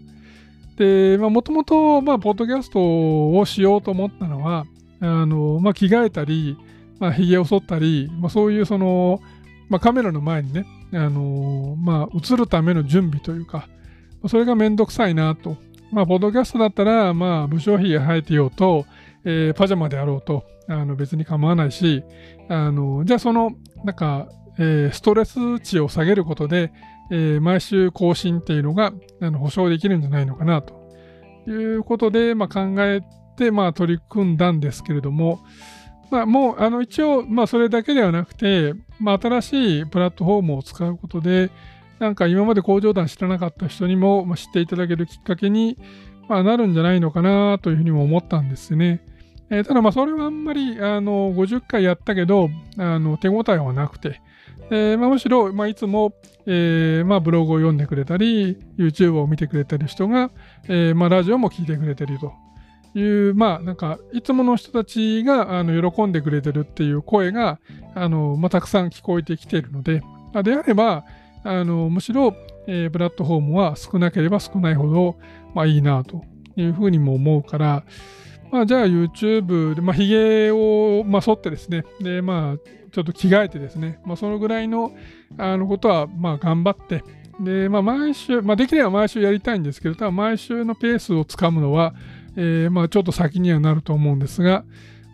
[0.77, 2.81] で、もともと、まあ、ポッドキャスト
[3.31, 4.65] をしようと思ったのは、
[5.01, 6.57] あの、まあ、着替えたり、
[7.01, 9.21] まあ、髭を剃ったり、まあ、そういうその、
[9.69, 13.69] まあ、カメラの前にね、あのまあ、映るための準備というか、
[14.29, 15.57] それがめんどくさいなと。
[15.91, 18.87] まあ、ポッドキャストだったら、まあ、武将髭が生えてようと、
[19.25, 22.05] えー、パジャマであろうと、あの別に構わないし、
[22.49, 23.53] あのじゃあその、
[23.85, 26.73] なんか、えー、ストレス値を下げることで、
[27.11, 30.79] えー、毎週更新っていうのがあの保証できるんじゃないのかなと。
[31.51, 33.01] いうことで、まあ、考え
[33.37, 35.41] て、まあ、取り組んだんですけれども、
[36.11, 41.51] まあ、もうあの一応、まあ、それだけではなくて、まあ、新しいプラットフォームを使うことで、
[41.99, 45.77] なんか今まで工場団知らなかった人にも、知っていただけるきっかけに、
[46.29, 49.01] まあ、なるんじゃないのかなというふうにも思ったんですね。
[49.51, 54.21] えー、ただまあそれはあんまりあの50回やったけどあの手応えはなくて、
[54.71, 56.13] えーまあ、むしろ、まあ、いつも、
[56.47, 60.31] えまあ、ブログを読んでくれたり、YouTube を見てくれてる人が、
[60.69, 62.35] えまあ、ラジオも聞いてくれてると
[62.99, 67.59] いう、まあ、なんか、いつもの人たちがあの喜んでくれてるっていう声が、
[67.95, 70.03] あのまあ、たくさん聞こえてきているので、
[70.43, 71.05] であれば、
[71.45, 72.35] あのむしろ、
[72.67, 75.17] え、プラットフォームは少なければ少ないほど、
[75.59, 76.23] まあ、いいなと
[76.55, 77.85] いうふうにも思うから、
[78.53, 84.93] まあ、じゃあ YouTube で、まあ、髭を、まあ、剃ってですね、で、まあ、ちょっと着替えてですね、まあ、そのぐらいの
[85.37, 87.03] あのことは、まあ、頑張って、
[87.41, 91.93] で、まあ、毎週、まあ、できれば毎週やりたいんですけど、ただ毎週のペースをつかむのは、
[92.37, 94.65] えー、まあ、ちょっと先にはなると思うんですが、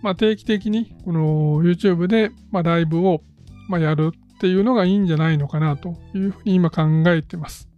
[0.02, 3.22] まあ、定期的に、この YouTube で、まあ、ライブを、
[3.70, 7.70] まあ、やるっていうのがいいんじゃないのかなというふうに今考えてます。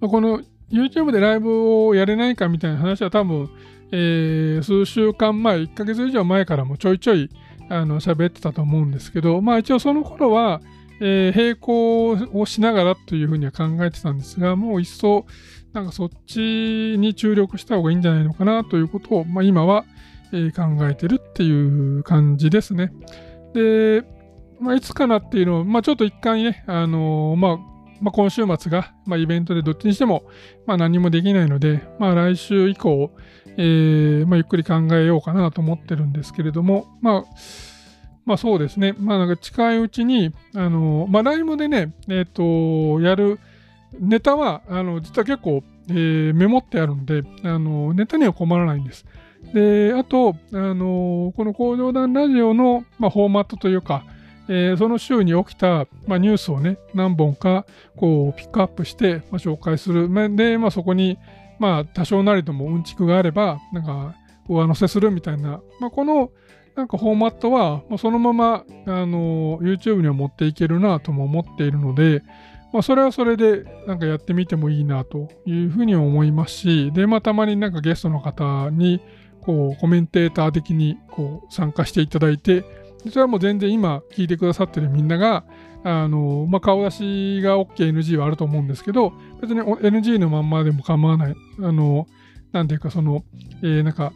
[0.00, 0.40] この
[0.74, 3.48] YouTube でライブをやれないかみたいな話は多分、
[3.92, 7.30] えー、数週間前、1ヶ月以上前からもちょいちょい
[7.68, 10.60] あの喋ってたと思うんですけど、まあ一応その頃は、
[11.00, 15.26] えー、並行をしながらというふうには考えてたんですが、もう一層、
[15.72, 19.84] なんかそっちに注力した方がいいんじゃないのかなということを、まあ、今は、
[20.32, 22.92] えー、考えてるっていう感じですね。
[23.54, 24.04] で、
[24.60, 27.73] まあ、いつかなっていうのを、まあ、ちょっと一回ね、あのー、まあ、
[28.04, 30.24] まあ、今週末が、まあ、イベントでどっちにしても、
[30.66, 33.10] まあ、何もできないので、まあ、来週以降、
[33.56, 37.24] えーまあ、ゆっくり考えようかなと思ってるんですけれども、まあ、
[38.24, 43.38] まあそうですね、まあなんか近いうちに、あの、まあライブでね、えっ、ー、と、やる
[44.00, 49.04] ネタは、あの、実は結構えー、メモってあるので、あのネタには困らないんです。
[49.52, 54.04] で、あと、あのこの工場団ラジオの、まあ、フォーマットというか、
[54.48, 57.66] えー、その週に起きた、まあ、ニュースをね、何本か
[57.96, 60.08] こうピックアップして、まあ、紹介する。
[60.36, 61.18] で、まあ、そこに、
[61.58, 64.14] まあ、多少なりともうんちくがあれば、なんか、
[64.48, 66.30] 上乗せするみたいな、まあ、この、
[66.76, 72.22] なんかフォーマットは、まあ、そのまま、あの YouTube には持っていけるなとも思っているので、
[72.72, 79.00] まあ、それはそれでなんかやってみてもいいなというふうに思いますし、で、まあ、たまになんかゲストの方に、
[79.42, 82.64] こう、コメンテーター的にこう参加していただいて、
[83.10, 85.44] それはもう全然今聞いてくださってるみんなが、
[85.84, 91.34] あの、まあ、顔出しが OK、NG はあると思うんですけど、別に NG のまんまでも構わない。
[91.60, 92.06] あの、
[92.52, 93.24] なんていうか、その、
[93.62, 94.12] えー、なんか、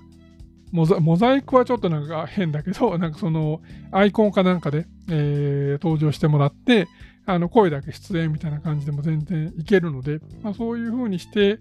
[0.71, 3.61] モザモザイクはちょっとなんか変だけど、 なんかその
[3.91, 6.89] アイコンかなんかで、えー、登場してもらって、
[7.27, 11.59] あの声だけ出演みたいな感じでも全然いけるので、まあ、そういう風にして、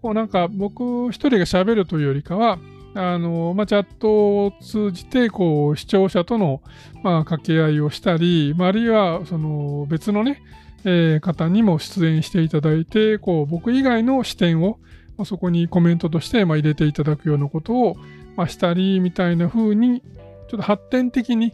[0.00, 2.58] こうなんか僕一人が喋るというよりかは、
[2.94, 4.08] あのまあ、チャット
[4.46, 6.60] を通じてこう視聴者との、
[7.04, 10.42] まあ、掛け合いをしたり、まあ、あるいはその別のね、
[10.84, 14.80] えー、方にも出演していただいてこう僕以外の視点を、
[15.16, 17.96] まあ、そこにコメントとして、まあ、入れていただくようなことを、
[18.36, 21.52] まあ、したりみたいな風に、ちょっと発展的に、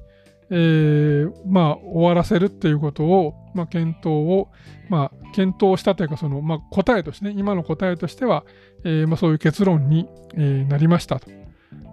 [0.51, 4.49] えー、まあ、終わらせるっていうことを、まあ、検討を、
[4.89, 8.45] まあ、検討したというか、その、まあ、答えとしてね、今の答えとしては、
[8.85, 11.31] えー、まあ、そういう結論に、え、なりましたと。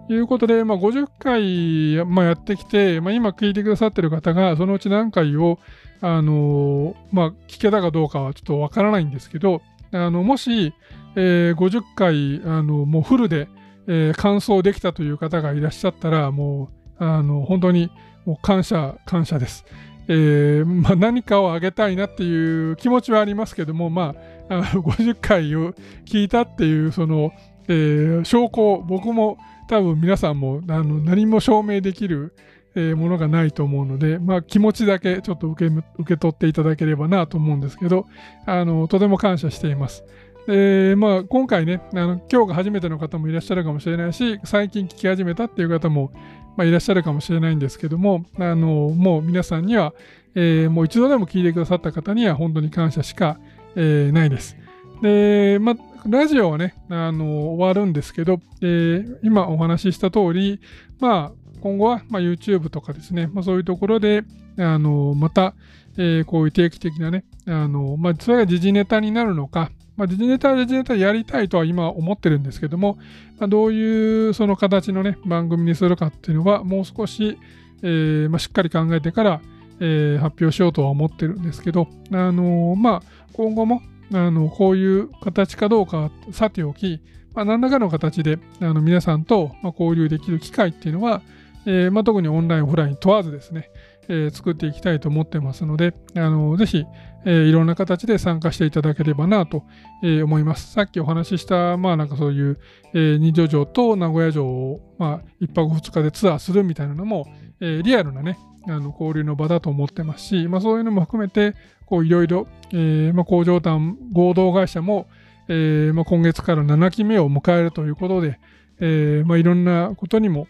[0.08, 5.58] いうことで、まあ、50回、まあ、やってきて、まあ、今聞いてくださってる方が、そのうち何回を、
[6.00, 9.62] あのー、まあ、聞けたかどうかはちょっとわからないんですけど、
[9.92, 10.74] あのもし、
[11.16, 13.48] えー、50回、あのもうフルで、
[13.86, 17.90] えー、完走できたという方がいらっしゃったら、もう、あの、本当に
[18.24, 19.64] もう感謝、感謝です。
[20.08, 24.14] えー、まあ、何かをあげたいなっていう気持ちはありますけども、ま
[24.48, 25.72] あ、あの50回を
[26.04, 27.32] 聞いたっていう、その、
[27.68, 32.34] えー、証拠、僕も多分皆さんもあの何も証明できる、
[32.74, 38.06] えー、ものがないと思うので、まあ、気持ちだけちょっと受け受け取っていただければなと思うんですけど、
[38.46, 40.04] あのとても感謝しています。
[40.46, 46.12] でまあ、今回ねあの、今日が初めての方もいらっしゃるかもしれないし、最近聞き始めたっていう方も、
[46.56, 49.94] まあ、いらっしゃるかもしれないんですけども、あのもう皆さんには、
[50.34, 53.38] えー、もう一度でも聞いてくださった方には本当に感謝しか、
[53.74, 54.56] えー、ないです。
[55.00, 60.60] で、まあ、ラジオはね、あの終わるんですけど、えー、今お話しした通り、
[61.00, 64.24] まあ、今後は、まあ、YouTube とかですね、まあ、そういうところで、
[64.58, 65.54] あのまた、
[65.96, 72.98] えー、こういう定期的なね、あのまあ、それが時事ネタになるのか、まあ、時事ネタは時事ネタやりたいとは今思ってるんですけども、
[73.38, 77.38] まあ、どういうその形のね、番組にするかっていうのは、もう少し、
[77.82, 79.40] えーまあ、しっかり考えてから、
[79.80, 83.02] えー、発表しようとは思ってるんですけど、あのー、まあ、
[83.32, 87.00] 今後も、あのこういう形かどうかさておき、
[87.34, 91.22] まあ、何らかの形であの皆さんと交流できる機会っていうのは、
[91.66, 93.70] えーま、特にオンライン、オフライン問わずですね、
[94.08, 96.84] えー、作っていきたいと思ってますので、あのぜひ、
[97.24, 99.64] え、いろんな形で参加していただければなと、
[100.02, 100.72] え、思います。
[100.72, 102.58] さっきお話しした、まあなんかそういう、
[102.94, 107.26] え、二条城と名古屋城を、まあ、一泊二日でツアーするみたいなのも、
[107.60, 111.54] え、リアルなね、あの交流の場だと思ってますし、まあ、そういうのも含めて、
[111.90, 115.06] いろいろ、えまあ、工場団合同会社も、
[115.48, 118.38] えまあ、今月から7期目を迎えるということで、
[118.80, 120.48] えまあ、いろんなことにも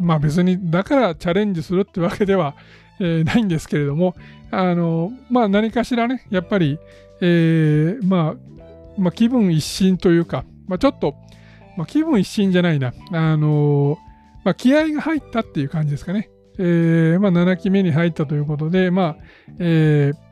[0.00, 2.56] まあ別にだからチャレンジするってわけでは、
[2.98, 4.14] え、ないんですけれども、
[4.50, 6.78] あの、まあ何かしらね、やっぱり、
[7.20, 8.60] えー、まあ、
[8.98, 11.14] まあ気分一新というか、まあちょっと、
[11.76, 13.98] まあ気分一新じゃないな、あの、
[14.44, 16.30] まあ気合が入ったっていう感じですかね。
[16.58, 19.16] えー、まあ7期目に入ったということで、まあ、
[19.58, 20.30] えー、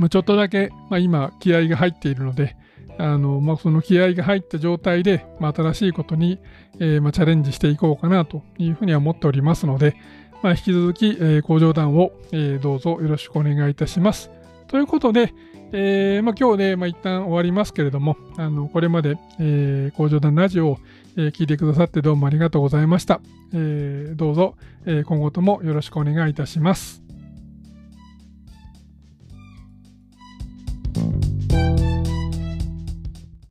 [0.00, 2.56] まあ、ちょっとだけ、まあ、今気合が入っているので、
[2.96, 6.40] あの、まあ、その気合が入った状態で、まあ、新しいことに、
[6.78, 9.96] えー、まあ、チャレンジしていこうかなというふうには思っておりますので、
[10.42, 14.30] まあ、引き続き、えー、工場団を、えー、どうぞよろしくお願いいたします。
[14.68, 15.34] ということで、
[15.72, 20.78] えーまあ、今日で、まあ、一旦終わりますけれども、あのこれまで、えー、工場団ラジオを、
[21.16, 23.20] えー、聞いてくださってどうもありがとうございました。
[23.52, 24.54] えー、どうぞ、
[24.86, 27.09] えー、今後ともよろしくお願いいたします。